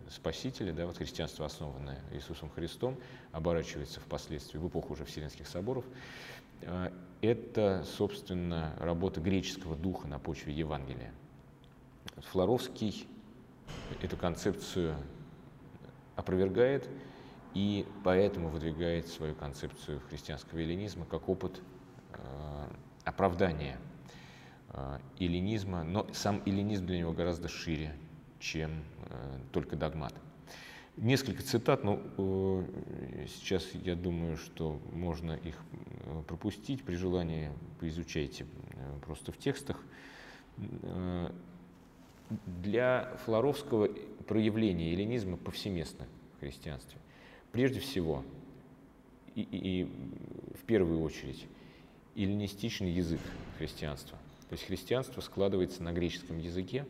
[0.10, 2.98] Спасителя, да, вот христианство, основанное Иисусом Христом,
[3.32, 5.84] оборачивается впоследствии в эпоху уже Вселенских соборов.
[7.22, 11.12] Это, собственно, работа греческого духа на почве Евангелия.
[12.32, 13.08] Флоровский
[14.04, 14.96] эту концепцию
[16.16, 16.88] опровергает
[17.56, 21.62] и поэтому выдвигает свою концепцию христианского эллинизма как опыт
[22.12, 22.68] э,
[23.06, 23.80] оправдания
[24.70, 27.96] э, эллинизма, но сам эллинизм для него гораздо шире,
[28.40, 30.14] чем э, только догмат.
[30.98, 32.00] Несколько цитат, но
[33.28, 35.62] сейчас я думаю, что можно их
[36.26, 36.86] пропустить.
[36.86, 37.52] При желании
[37.82, 38.46] поизучайте
[39.06, 39.78] просто в текстах.
[42.46, 43.90] Для Флоровского
[44.26, 46.06] проявление эллинизма повсеместно
[46.38, 46.98] в христианстве.
[47.56, 48.24] Прежде всего,
[49.34, 49.84] и, и, и
[50.56, 51.48] в первую очередь,
[52.16, 53.20] эллинистичный язык
[53.58, 54.18] христианства.
[54.50, 56.86] То есть христианство складывается на греческом языке,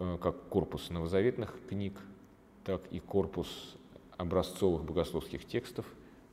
[0.00, 2.00] Э, как корпус новозаветных книг,
[2.64, 3.76] так и корпус
[4.16, 5.84] образцовых богословских текстов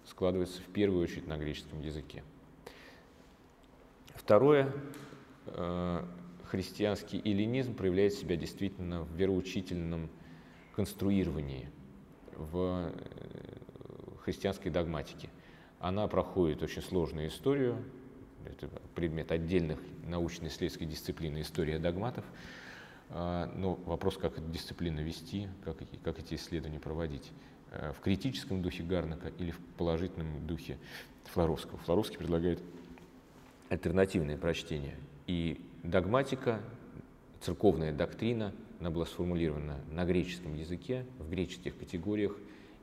[0.06, 2.24] складывается в первую очередь на греческом языке.
[4.16, 4.72] Второе,
[5.48, 6.06] э,
[6.46, 10.10] христианский эллинизм проявляет себя действительно в вероучительном
[10.74, 11.70] конструировании,
[12.38, 15.30] в э, христианской догматике.
[15.80, 17.84] Она проходит очень сложную историю,
[18.46, 22.24] это предмет отдельных научно-исследовательской дисциплины «История догматов»,
[23.10, 27.32] а, но вопрос, как эту дисциплину вести, как, как эти исследования проводить.
[27.72, 30.78] Э, в критическом духе Гарнака или в положительном духе
[31.26, 31.78] Флоровского.
[31.80, 32.62] Флоровский предлагает
[33.70, 34.96] альтернативное прочтение.
[35.26, 36.62] И догматика,
[37.42, 42.38] церковная доктрина, она была сформулирована на греческом языке, в греческих категориях,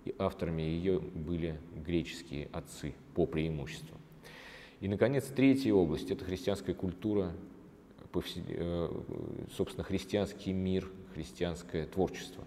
[0.04, 3.96] и авторами ее были греческие отцы по преимуществу.
[4.80, 7.32] И, наконец, третья область– это христианская культура
[8.14, 9.02] Э,
[9.56, 12.44] собственно, христианский мир, христианское творчество,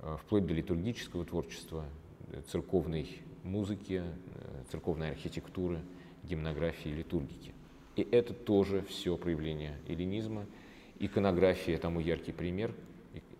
[0.00, 1.84] э, вплоть до литургического творчества,
[2.32, 3.08] э, церковной
[3.44, 4.02] музыки,
[4.70, 5.80] церковной архитектуры,
[6.22, 7.52] гимнографии, литургики.
[7.96, 10.46] И это тоже все проявление эллинизма.
[11.02, 12.74] Иконография тому яркий пример.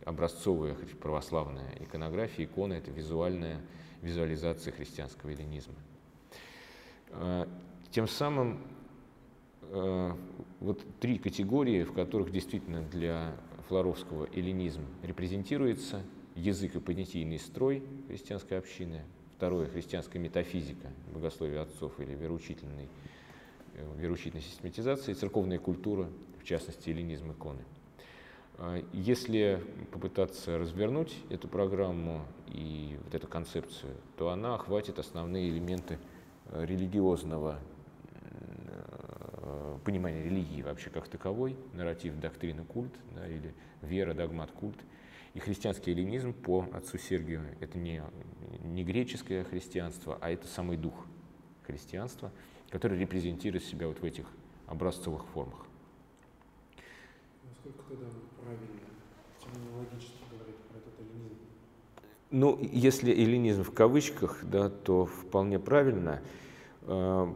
[0.05, 3.61] Образцовая православная иконография, икона– это визуальная
[4.03, 5.77] визуализация христианского эллинизма.
[7.91, 8.61] Тем самым
[9.75, 10.13] Э,
[10.61, 13.35] вот три категории, в которых действительно для
[13.69, 16.03] Флоровского эллинизм репрезентируется.
[16.35, 19.03] Язык и понятийный строй христианской общины.
[19.37, 22.89] Второе– христианская метафизика, богословие отцов или вероучительной,
[23.75, 26.09] э, вероучительной систематизации, церковная культура,
[26.43, 27.65] в частности, эллинизм иконы.
[28.59, 29.63] А если
[29.93, 35.99] попытаться развернуть эту программу и вот эту концепцию, то она охватит основные элементы
[36.51, 37.59] э, религиозного
[39.45, 44.79] Э, понимание религии вообще как таковой, нарратив, доктрина, культ, да, или вера, догмат, культ.
[45.35, 48.03] И христианский эллинизм по отцу Сергию– это не,
[48.63, 50.95] не греческое христианство, а это самый дух
[51.67, 52.31] христианства,
[52.71, 54.27] который репрезентирует себя вот в этих
[54.67, 55.67] образцовых формах.
[57.93, 58.07] Тогда
[58.43, 58.67] правильно,
[59.39, 61.37] терминологически говорить про этот эллинизм?
[62.31, 66.23] Ну, если эллинизм в кавычках, да, то вполне правильно.
[66.83, 67.31] Э,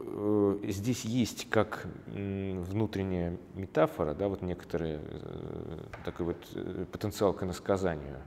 [0.00, 8.22] э, здесь есть как внутренняя метафора, да, вот некоторые э, такой вот потенциал к иносказанию,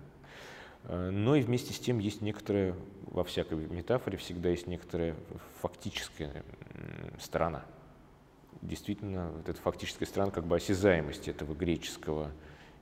[0.88, 2.76] но и вместе с тем есть некоторая,
[3.08, 5.16] во всякой метафоре всегда есть некоторая
[5.60, 6.44] фактическая
[7.20, 7.66] сторона.
[8.62, 12.32] Действительно, вот эта фактическая сторона как бы осязаемости этого греческого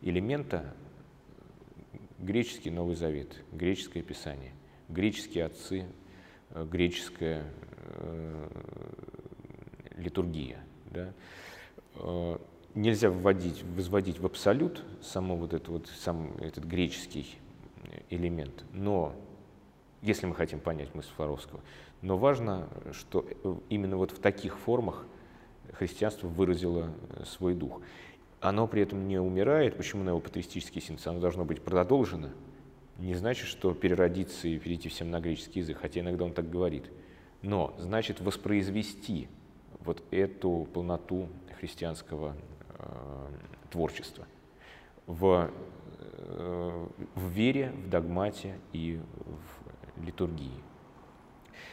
[0.01, 0.73] элемента,
[2.19, 4.51] греческий Новый Завет, греческое Писание,
[4.89, 5.85] греческие отцы,
[6.49, 7.45] э, греческая
[7.95, 8.49] э,
[9.95, 10.59] литургия.
[10.91, 11.13] Да?
[11.95, 12.37] Э,
[12.75, 17.37] нельзя вводить, возводить в абсолют само вот это вот, сам этот греческий
[18.09, 19.15] элемент, но
[20.01, 21.61] если мы хотим понять мысль Флоровского,
[22.01, 23.25] но важно, что
[23.69, 25.05] именно вот в таких формах
[25.73, 26.91] христианство выразило
[27.25, 27.81] свой дух
[28.41, 29.75] оно при этом не умирает.
[29.75, 31.07] Почему на его патристический синтез?
[31.07, 32.29] Оно должно быть продолжено.
[32.97, 36.89] Не значит, что переродиться и перейти всем на греческий язык, хотя иногда он так говорит.
[37.41, 39.29] Но значит воспроизвести
[39.79, 41.29] вот эту полноту
[41.59, 42.35] христианского
[42.77, 43.27] э,
[43.69, 44.25] творчества
[45.07, 45.49] в,
[46.11, 48.99] э, в вере, в догмате и
[49.95, 50.68] в литургии.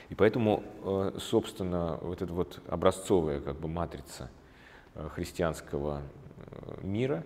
[0.08, 4.30] И поэтому, э, собственно, вот эта вот образцовая как бы матрица
[4.94, 6.02] э, христианского
[6.82, 7.24] мира,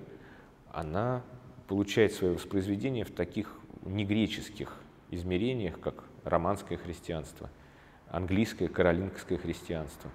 [0.73, 1.23] она
[1.69, 4.74] получает свое воспроизведение в таких негреческих
[5.11, 7.51] измерениях, как романское христианство,
[8.09, 10.11] английское каролингское христианство,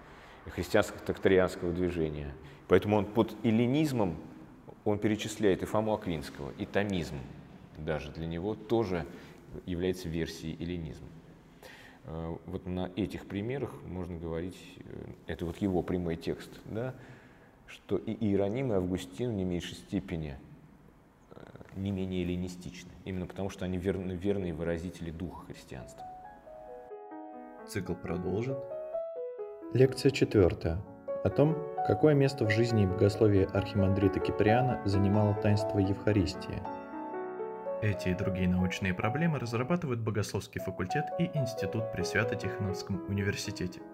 [0.48, 2.34] христианского тактарианского движения.
[2.68, 4.18] Поэтому он под эллинизмом
[4.86, 7.18] он перечисляет и Фому Аквинского, и томизм
[7.78, 9.06] даже для него тоже
[9.66, 11.08] является версией эллинизма.
[12.06, 14.84] Э, вот на этих примерах можно говорить, э,
[15.28, 16.94] это вот его прямой текст, да,
[17.68, 20.38] что и Иероним, и Августин в не меньшей степени
[21.32, 21.36] э,
[21.76, 26.06] не менее эллинистичны, именно потому что они верны, верные выразители духа христианства.
[27.68, 28.58] Цикл продолжит.
[29.74, 30.80] Лекция четвертая.
[31.24, 31.58] О том,
[31.88, 36.62] какое место в жизни и богословии архимандрита Киприана занимало таинство Евхаристии.
[37.82, 43.82] Эти и другие научные проблемы разрабатывают Богословский факультет и Институт при Свято-Тихоновском университете–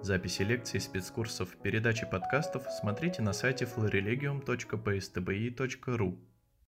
[0.00, 6.18] Записи лекций, спецкурсов, передачи подкастов смотрите на сайте florilegium.pstbi.ru.